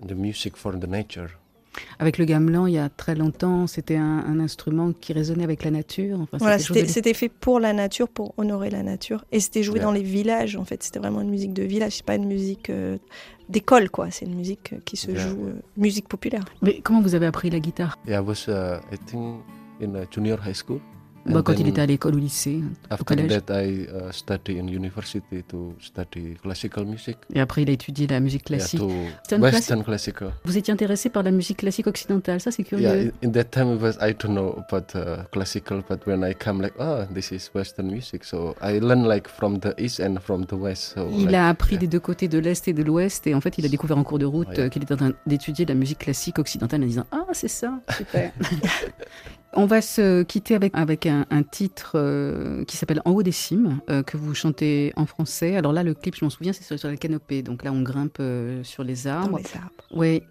the 0.06 0.14
music 0.14 0.56
for 0.56 0.78
the 0.78 0.86
nature. 0.86 1.28
Avec 2.00 2.18
le 2.18 2.24
gamelan, 2.24 2.66
il 2.66 2.74
y 2.74 2.78
a 2.78 2.88
très 2.88 3.14
longtemps, 3.14 3.68
c'était 3.68 3.94
un, 3.96 4.24
un 4.26 4.40
instrument 4.40 4.92
qui 4.92 5.12
résonnait 5.12 5.44
avec 5.44 5.62
la 5.62 5.70
nature. 5.70 6.18
Enfin, 6.20 6.38
Voilà, 6.38 6.58
c'était 6.58 7.12
de- 7.12 7.16
fait 7.16 7.28
pour 7.28 7.60
la 7.60 7.72
nature, 7.72 8.08
pour 8.08 8.34
honorer 8.38 8.70
la 8.70 8.82
nature. 8.82 9.24
Et 9.30 9.38
c'était 9.38 9.62
joué 9.62 9.76
Yeah. 9.76 9.84
dans 9.84 9.92
les 9.92 10.02
villages, 10.02 10.56
en 10.56 10.64
fait. 10.64 10.82
C'était 10.82 10.98
vraiment 10.98 11.20
une 11.20 11.30
musique 11.30 11.52
de 11.52 11.62
village, 11.62 11.92
c'est 11.96 12.04
pas 12.04 12.16
une 12.16 12.26
musique 12.26 12.70
euh, 12.70 12.98
d'école, 13.48 13.88
quoi. 13.88 14.10
C'est 14.10 14.24
une 14.26 14.34
musique 14.34 14.72
euh, 14.72 14.78
qui 14.84 14.96
se 14.96 15.12
Yeah. 15.12 15.20
joue, 15.28 15.44
euh, 15.46 15.52
musique 15.76 16.08
populaire. 16.08 16.44
Mais 16.60 16.80
comment 16.82 17.02
vous 17.02 17.14
avez 17.14 17.26
appris 17.26 17.50
la 17.50 17.60
guitare? 17.60 17.96
Yeah, 18.04 18.20
I 18.20 18.24
was 18.26 18.48
uh, 18.48 18.80
I 18.92 18.98
think 19.06 19.42
in 19.80 19.94
a 19.94 20.06
junior 20.10 20.40
high 20.44 20.54
school. 20.56 20.80
Bah, 21.26 21.40
And 21.40 21.42
Quand 21.42 21.52
il 21.58 21.68
était 21.68 21.80
à 21.82 21.86
l'école, 21.86 22.14
au 22.14 22.18
lycée, 22.18 22.60
au 22.90 22.94
After 22.94 23.04
collège. 23.04 23.42
that, 23.44 23.62
I 23.62 23.86
uh, 23.88 24.10
study 24.12 24.58
in 24.58 24.66
university 24.68 25.42
to 25.48 25.74
study 25.80 26.34
classical 26.42 26.86
music. 26.86 27.16
Et 27.34 27.40
après, 27.40 27.62
il 27.62 27.68
a 27.70 27.72
étudié 27.72 28.06
la 28.06 28.20
musique 28.20 28.44
classique. 28.44 28.80
Yeah, 29.30 29.38
Western 29.38 29.84
classical. 29.84 30.32
Vous 30.44 30.56
étiez 30.56 30.72
intéressé 30.72 31.10
par 31.10 31.22
la 31.22 31.30
musique 31.30 31.58
classique 31.58 31.86
occidentale, 31.86 32.40
ça 32.40 32.50
c'est 32.50 32.64
curieux. 32.64 32.88
Yeah, 32.88 33.10
in, 33.22 33.30
that 33.32 33.44
time 33.44 33.74
it 33.74 33.80
was 33.82 33.92
I 34.00 34.14
don't 34.14 34.32
know 34.34 34.58
about 34.68 34.94
uh, 34.94 35.24
classical, 35.30 35.82
but 35.88 36.06
when 36.06 36.24
I 36.24 36.34
come 36.34 36.60
like, 36.62 36.74
oh, 36.78 37.04
this 37.12 37.30
is 37.32 37.50
Western 37.54 37.90
music, 37.90 38.24
so 38.24 38.54
I 38.62 38.78
learn 38.80 39.06
like 39.06 39.28
from 39.28 39.58
the 39.60 39.74
east 39.78 40.00
and 40.00 40.18
from 40.20 40.46
the 40.46 40.54
west. 40.54 40.94
So 40.94 41.08
Il 41.12 41.26
like, 41.26 41.34
a 41.34 41.48
appris 41.48 41.72
yeah. 41.74 41.80
des 41.80 41.86
deux 41.86 42.00
côtés 42.00 42.28
de 42.28 42.38
l'Est 42.38 42.66
et 42.68 42.72
de 42.72 42.82
l'Ouest, 42.82 43.26
et 43.26 43.34
en 43.34 43.40
fait, 43.40 43.58
il 43.58 43.64
a 43.66 43.68
découvert 43.68 43.98
en 43.98 44.04
cours 44.04 44.18
de 44.18 44.26
route 44.26 44.48
Ouais. 44.48 44.60
euh, 44.60 44.68
qu'il 44.70 44.82
était 44.82 44.94
en 44.94 44.96
train 44.96 45.12
d'étudier 45.26 45.66
la 45.66 45.74
musique 45.74 45.98
classique 45.98 46.38
occidentale 46.38 46.82
en 46.82 46.86
disant 46.86 47.06
Ah, 47.12 47.26
c'est 47.32 47.48
ça, 47.48 47.78
super. 47.96 48.32
On 49.52 49.66
va 49.66 49.82
se 49.82 50.22
quitter 50.22 50.54
avec, 50.54 50.72
avec 50.76 51.06
un, 51.06 51.26
un 51.30 51.42
titre 51.42 51.92
euh, 51.96 52.64
qui 52.64 52.76
s'appelle 52.76 53.02
En 53.04 53.10
haut 53.10 53.22
des 53.24 53.32
cimes, 53.32 53.80
euh, 53.90 54.02
que 54.04 54.16
vous 54.16 54.32
chantez 54.34 54.92
en 54.96 55.06
français. 55.06 55.56
Alors 55.56 55.72
là, 55.72 55.82
le 55.82 55.92
clip, 55.94 56.14
je 56.16 56.24
m'en 56.24 56.30
souviens, 56.30 56.52
c'est 56.52 56.62
sur, 56.62 56.78
sur 56.78 56.88
la 56.88 56.96
canopée. 56.96 57.42
Donc 57.42 57.64
là, 57.64 57.72
on 57.72 57.82
grimpe 57.82 58.18
euh, 58.20 58.62
sur 58.62 58.84
les 58.84 58.94
Dans 59.04 59.10
arbres. 59.10 59.38
les 59.38 59.56
arbres. 59.56 59.72
Oui, 59.92 60.22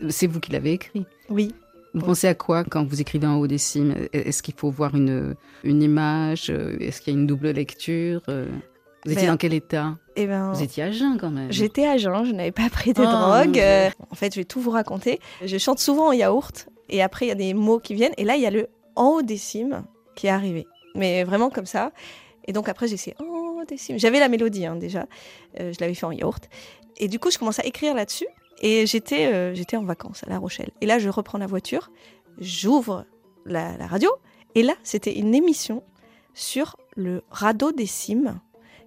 c'est 0.08 0.28
vous 0.28 0.38
qui 0.38 0.52
l'avez 0.52 0.72
écrit. 0.74 1.04
Oui. 1.30 1.52
Vous 1.94 2.02
pensez 2.06 2.28
à 2.28 2.34
quoi 2.34 2.62
quand 2.64 2.84
vous 2.84 3.00
écrivez 3.00 3.26
en 3.26 3.36
haut 3.36 3.46
des 3.48 3.58
cimes? 3.58 3.94
Est-ce 4.12 4.42
qu'il 4.42 4.54
faut 4.54 4.70
voir 4.70 4.94
une, 4.94 5.34
une 5.64 5.82
image? 5.82 6.50
Est-ce 6.50 7.00
qu'il 7.00 7.14
y 7.14 7.16
a 7.16 7.18
une 7.20 7.26
double 7.26 7.50
lecture? 7.50 8.20
Vous 9.04 9.12
étiez 9.12 9.26
Ben, 9.26 9.32
dans 9.32 9.36
quel 9.36 9.54
état? 9.54 9.96
Et 10.14 10.26
ben, 10.26 10.52
Vous 10.52 10.62
étiez 10.62 10.82
à 10.84 10.90
jeun 10.92 11.16
quand 11.18 11.30
même. 11.30 11.50
J'étais 11.50 11.86
à 11.86 11.96
jeun, 11.96 12.24
je 12.24 12.32
n'avais 12.32 12.52
pas 12.52 12.68
pris 12.68 12.92
de 12.92 13.00
Oh, 13.00 13.04
drogue. 13.04 13.58
Euh, 13.58 13.88
en 14.10 14.14
fait, 14.14 14.34
je 14.34 14.40
vais 14.40 14.44
tout 14.44 14.60
vous 14.60 14.70
raconter. 14.70 15.18
Je 15.44 15.56
chante 15.56 15.78
souvent 15.78 16.08
en 16.08 16.12
yaourt, 16.12 16.68
et 16.88 17.02
après, 17.02 17.26
il 17.26 17.28
y 17.28 17.32
a 17.32 17.36
des 17.36 17.54
mots 17.54 17.78
qui 17.78 17.94
viennent. 17.94 18.14
Et 18.16 18.24
là, 18.24 18.36
il 18.36 18.42
y 18.42 18.46
a 18.46 18.50
le 18.50 18.68
en 18.96 19.08
haut 19.08 19.22
des 19.22 19.36
cimes 19.36 19.84
qui 20.14 20.26
est 20.26 20.30
arrivé. 20.30 20.66
Mais 20.94 21.24
vraiment 21.24 21.50
comme 21.50 21.66
ça. 21.66 21.92
Et 22.46 22.52
donc, 22.52 22.68
après, 22.68 22.88
j'ai 22.88 22.94
essayé 22.94 23.16
en 23.20 23.24
haut 23.24 23.64
des 23.64 23.76
cimes. 23.76 23.98
J'avais 23.98 24.20
la 24.20 24.28
mélodie 24.28 24.66
hein, 24.66 24.76
déjà. 24.76 25.06
Euh, 25.60 25.72
je 25.72 25.78
l'avais 25.80 25.94
fait 25.94 26.06
en 26.06 26.12
yaourt. 26.12 26.48
Et 26.96 27.08
du 27.08 27.18
coup, 27.18 27.30
je 27.30 27.38
commence 27.38 27.58
à 27.58 27.64
écrire 27.64 27.94
là-dessus. 27.94 28.26
Et 28.60 28.86
j'étais 28.86 29.26
euh, 29.26 29.54
j'étais 29.54 29.76
en 29.76 29.84
vacances 29.84 30.24
à 30.24 30.30
La 30.30 30.38
Rochelle. 30.38 30.70
Et 30.80 30.86
là, 30.86 30.98
je 30.98 31.08
reprends 31.08 31.38
la 31.38 31.46
voiture, 31.46 31.92
j'ouvre 32.40 33.06
la, 33.46 33.76
la 33.76 33.86
radio. 33.86 34.10
Et 34.56 34.62
là, 34.64 34.74
c'était 34.82 35.16
une 35.16 35.34
émission 35.34 35.84
sur 36.34 36.76
le 36.96 37.22
radeau 37.30 37.70
des 37.70 37.86
cimes 37.86 38.40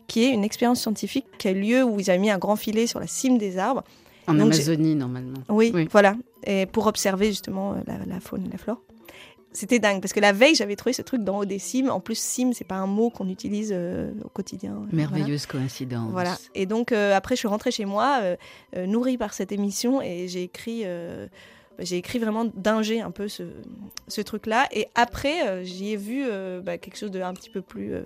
qui 0.08 0.26
est 0.26 0.32
une 0.32 0.44
expérience 0.44 0.82
scientifique 0.82 1.26
qui 1.38 1.48
a 1.48 1.52
eu 1.52 1.62
lieu 1.62 1.84
où 1.84 2.00
ils 2.00 2.10
avaient 2.10 2.20
mis 2.20 2.30
un 2.30 2.38
grand 2.38 2.58
filet 2.58 2.86
sur 2.86 3.00
la 3.00 3.08
cime 3.08 3.38
des 3.38 3.58
arbres. 3.58 3.84
En 4.32 4.46
Donc, 4.46 4.54
Amazonie, 4.54 4.96
normalement. 4.96 5.40
Oui, 5.50 5.72
Oui. 5.74 5.88
voilà. 5.92 6.16
Et 6.46 6.66
pour 6.66 6.88
observer 6.88 7.28
justement 7.28 7.74
euh, 7.74 7.76
la, 7.88 7.98
la 8.06 8.20
faune 8.20 8.46
et 8.46 8.50
la 8.52 8.58
flore. 8.58 8.82
C'était 9.54 9.80
dingue 9.80 10.00
parce 10.02 10.14
que 10.14 10.22
la 10.22 10.32
veille, 10.32 10.56
j'avais 10.56 10.78
trouvé 10.78 10.94
ce 10.94 11.02
truc 11.02 11.24
d'en 11.26 11.40
haut 11.40 11.46
des 11.46 11.60
cimes. 11.60 11.90
En 11.90 12.00
plus, 12.00 12.18
cime, 12.18 12.54
c'est 12.54 12.64
pas 12.64 12.76
un 12.78 12.88
mot 12.88 13.10
qu'on 13.10 13.28
utilise 13.28 13.72
euh, 13.76 14.12
au 14.24 14.30
quotidien. 14.30 14.76
Voilà. 14.76 14.90
Merveilleuse 14.94 15.46
coïncidence. 15.46 16.10
Voilà. 16.12 16.38
Et 16.56 16.66
donc, 16.66 16.94
euh, 16.94 17.14
après, 17.16 17.36
je 17.36 17.40
suis 17.40 17.50
rentrée 17.50 17.72
chez 17.72 17.84
moi, 17.84 18.20
euh, 18.22 18.38
euh, 18.78 18.86
nourrie 18.88 19.18
par 19.18 19.34
cette 19.34 19.52
émission, 19.52 20.02
et 20.02 20.30
j'ai 20.30 20.44
écrit. 20.44 20.84
euh, 20.86 21.28
j'ai 21.80 21.98
écrit 21.98 22.20
vraiment 22.20 22.46
d'ingé 22.46 23.02
un 23.02 23.10
peu 23.12 23.28
ce, 23.28 23.44
ce 24.08 24.22
truc-là. 24.22 24.68
Et 24.72 24.88
après, 24.94 25.48
euh, 25.48 25.64
j'y 25.64 25.94
ai 25.94 25.98
vu 25.98 26.24
euh, 26.30 26.62
bah, 26.62 26.78
quelque 26.78 26.98
chose 26.98 27.10
de 27.12 27.20
un 27.22 27.34
petit 27.34 27.50
peu 27.50 27.62
plus 27.62 27.94
euh, 27.94 28.04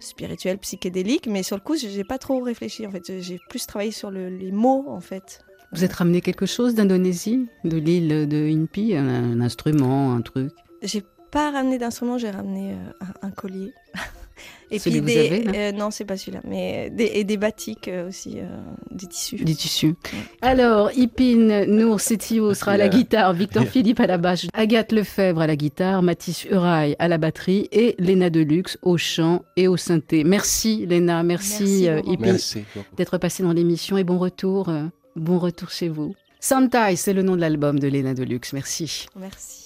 spirituel, 0.00 0.58
psychédélique. 0.58 1.26
Mais 1.26 1.42
sur 1.42 1.56
le 1.56 1.62
coup, 1.62 1.76
j'ai 1.76 2.04
pas 2.04 2.18
trop 2.18 2.40
réfléchi. 2.40 2.86
En 2.86 2.90
fait, 2.90 3.20
j'ai 3.20 3.38
plus 3.48 3.66
travaillé 3.66 3.92
sur 3.92 4.10
le- 4.10 4.28
les 4.28 4.50
mots, 4.50 4.84
en 4.88 5.00
fait. 5.00 5.40
Vous 5.72 5.84
êtes 5.84 5.92
ramené 5.92 6.20
quelque 6.20 6.46
chose 6.46 6.74
d'Indonésie, 6.74 7.46
de 7.64 7.76
l'île 7.76 8.28
de 8.28 8.48
Inpi, 8.48 8.94
un, 8.94 9.06
un 9.06 9.40
instrument, 9.40 10.12
un 10.14 10.22
truc? 10.22 10.52
J'ai 10.82 11.02
pas 11.30 11.50
ramené 11.50 11.78
d'instrument, 11.78 12.18
j'ai 12.18 12.30
ramené 12.30 12.72
euh, 12.72 13.04
un, 13.22 13.28
un 13.28 13.30
collier. 13.30 13.72
Et 14.70 14.78
Celui 14.80 15.00
puis 15.00 15.14
que 15.14 15.18
vous 15.18 15.28
des, 15.28 15.48
avez, 15.48 15.58
euh, 15.58 15.72
non, 15.72 15.90
c'est 15.90 16.04
pas 16.04 16.16
celui-là, 16.16 16.40
mais 16.44 16.90
des, 16.90 17.04
et 17.14 17.24
des 17.24 17.36
batiks 17.36 17.86
euh, 17.86 18.08
aussi, 18.08 18.38
euh, 18.40 18.46
des 18.90 19.06
tissus. 19.06 19.36
Du 19.36 19.54
tissu. 19.54 19.94
Alors, 20.42 20.90
Ipin 20.96 21.66
Nour 21.66 22.00
Setio 22.00 22.52
sera 22.52 22.72
à 22.72 22.76
la 22.76 22.88
guitare, 22.88 23.32
Victor 23.32 23.64
Philippe 23.64 24.00
à 24.00 24.08
la 24.08 24.18
basse, 24.18 24.46
Agathe 24.52 24.90
Lefebvre 24.90 25.40
à 25.40 25.46
la 25.46 25.54
guitare, 25.54 26.02
Mathis 26.02 26.44
Urail 26.50 26.96
à 26.98 27.06
la 27.06 27.16
batterie 27.16 27.68
et 27.70 27.94
Léna 28.00 28.28
Deluxe 28.28 28.76
au 28.82 28.96
chant 28.96 29.44
et 29.56 29.68
au 29.68 29.76
synthé. 29.76 30.24
Merci 30.24 30.84
Léna, 30.84 31.22
merci, 31.22 31.86
Merci, 31.86 31.88
euh. 31.88 32.00
Ipin 32.12 32.36
d'être 32.96 33.18
passé 33.18 33.44
dans 33.44 33.52
l'émission 33.52 33.96
et 33.96 34.04
bon 34.04 34.18
retour, 34.18 34.68
euh, 34.68 34.86
bon 35.16 35.38
retour 35.38 35.70
chez 35.70 35.88
vous. 35.88 36.14
Santai, 36.40 36.96
c'est 36.96 37.12
le 37.12 37.22
nom 37.22 37.34
de 37.34 37.40
l'album 37.40 37.78
de 37.78 37.88
Léna 37.88 38.14
Deluxe. 38.14 38.52
Merci. 38.52 39.06
Merci. 39.16 39.65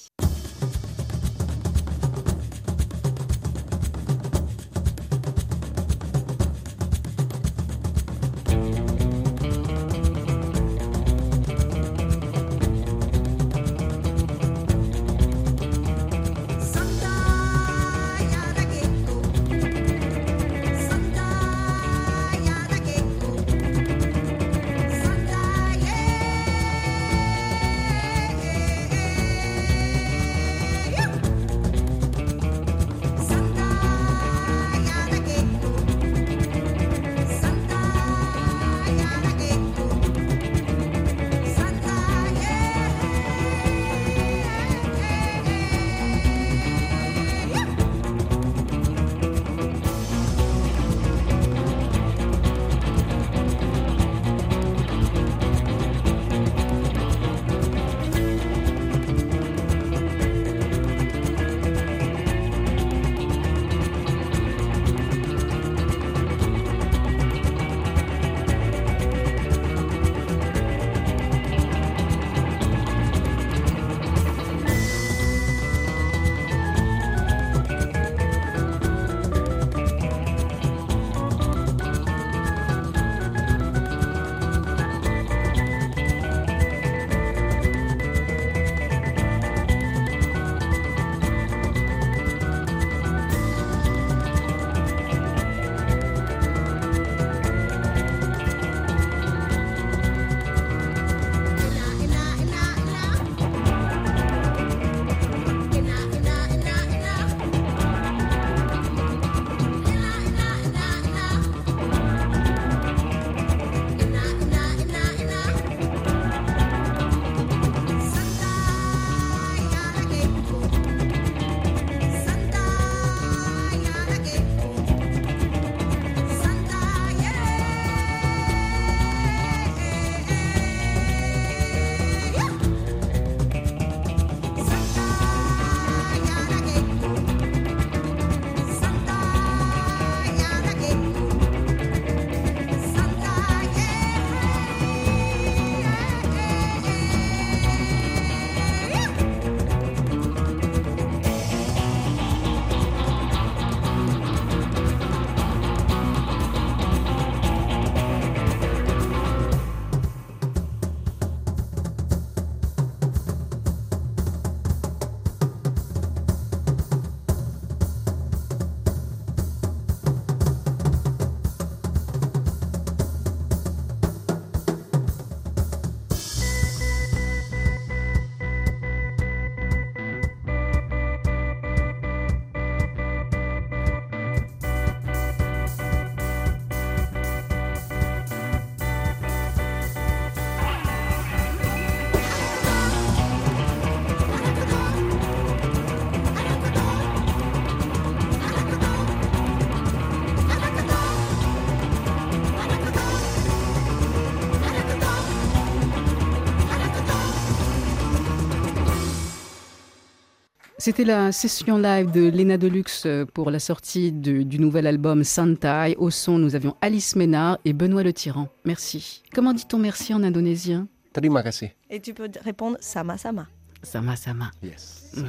C'était 210.82 211.04
la 211.04 211.30
session 211.30 211.76
live 211.76 212.10
de 212.10 212.30
Lena 212.30 212.56
Deluxe 212.56 213.02
euh, 213.04 213.26
pour 213.26 213.50
la 213.50 213.58
sortie 213.58 214.12
de- 214.12 214.42
du 214.42 214.58
nouvel 214.58 214.86
album 214.86 215.24
Santai. 215.24 215.94
Au 215.98 216.08
son, 216.10 216.38
nous 216.38 216.54
avions 216.54 216.74
Alice 216.80 217.16
Ménard 217.16 217.58
et 217.66 217.74
Benoît 217.74 218.02
Le 218.02 218.14
Tyran. 218.14 218.48
Merci. 218.64 219.22
Comment 219.34 219.52
dit-on 219.52 219.76
merci 219.78 220.14
en 220.14 220.22
indonésien? 220.22 220.88
Terima 221.12 221.42
kasih. 221.42 221.68
Et 221.90 222.00
tu 222.00 222.14
peux 222.14 222.30
répondre 222.42 222.78
sama 222.80 223.18
sama. 223.18 223.46
Sama 223.82 224.16
sama. 224.16 224.50
Yes. 224.62 225.12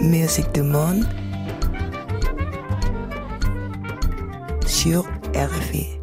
Musique 0.00 0.52
du 0.54 0.62
monde 0.62 1.04
sur 4.66 5.04
RFI. 5.34 5.99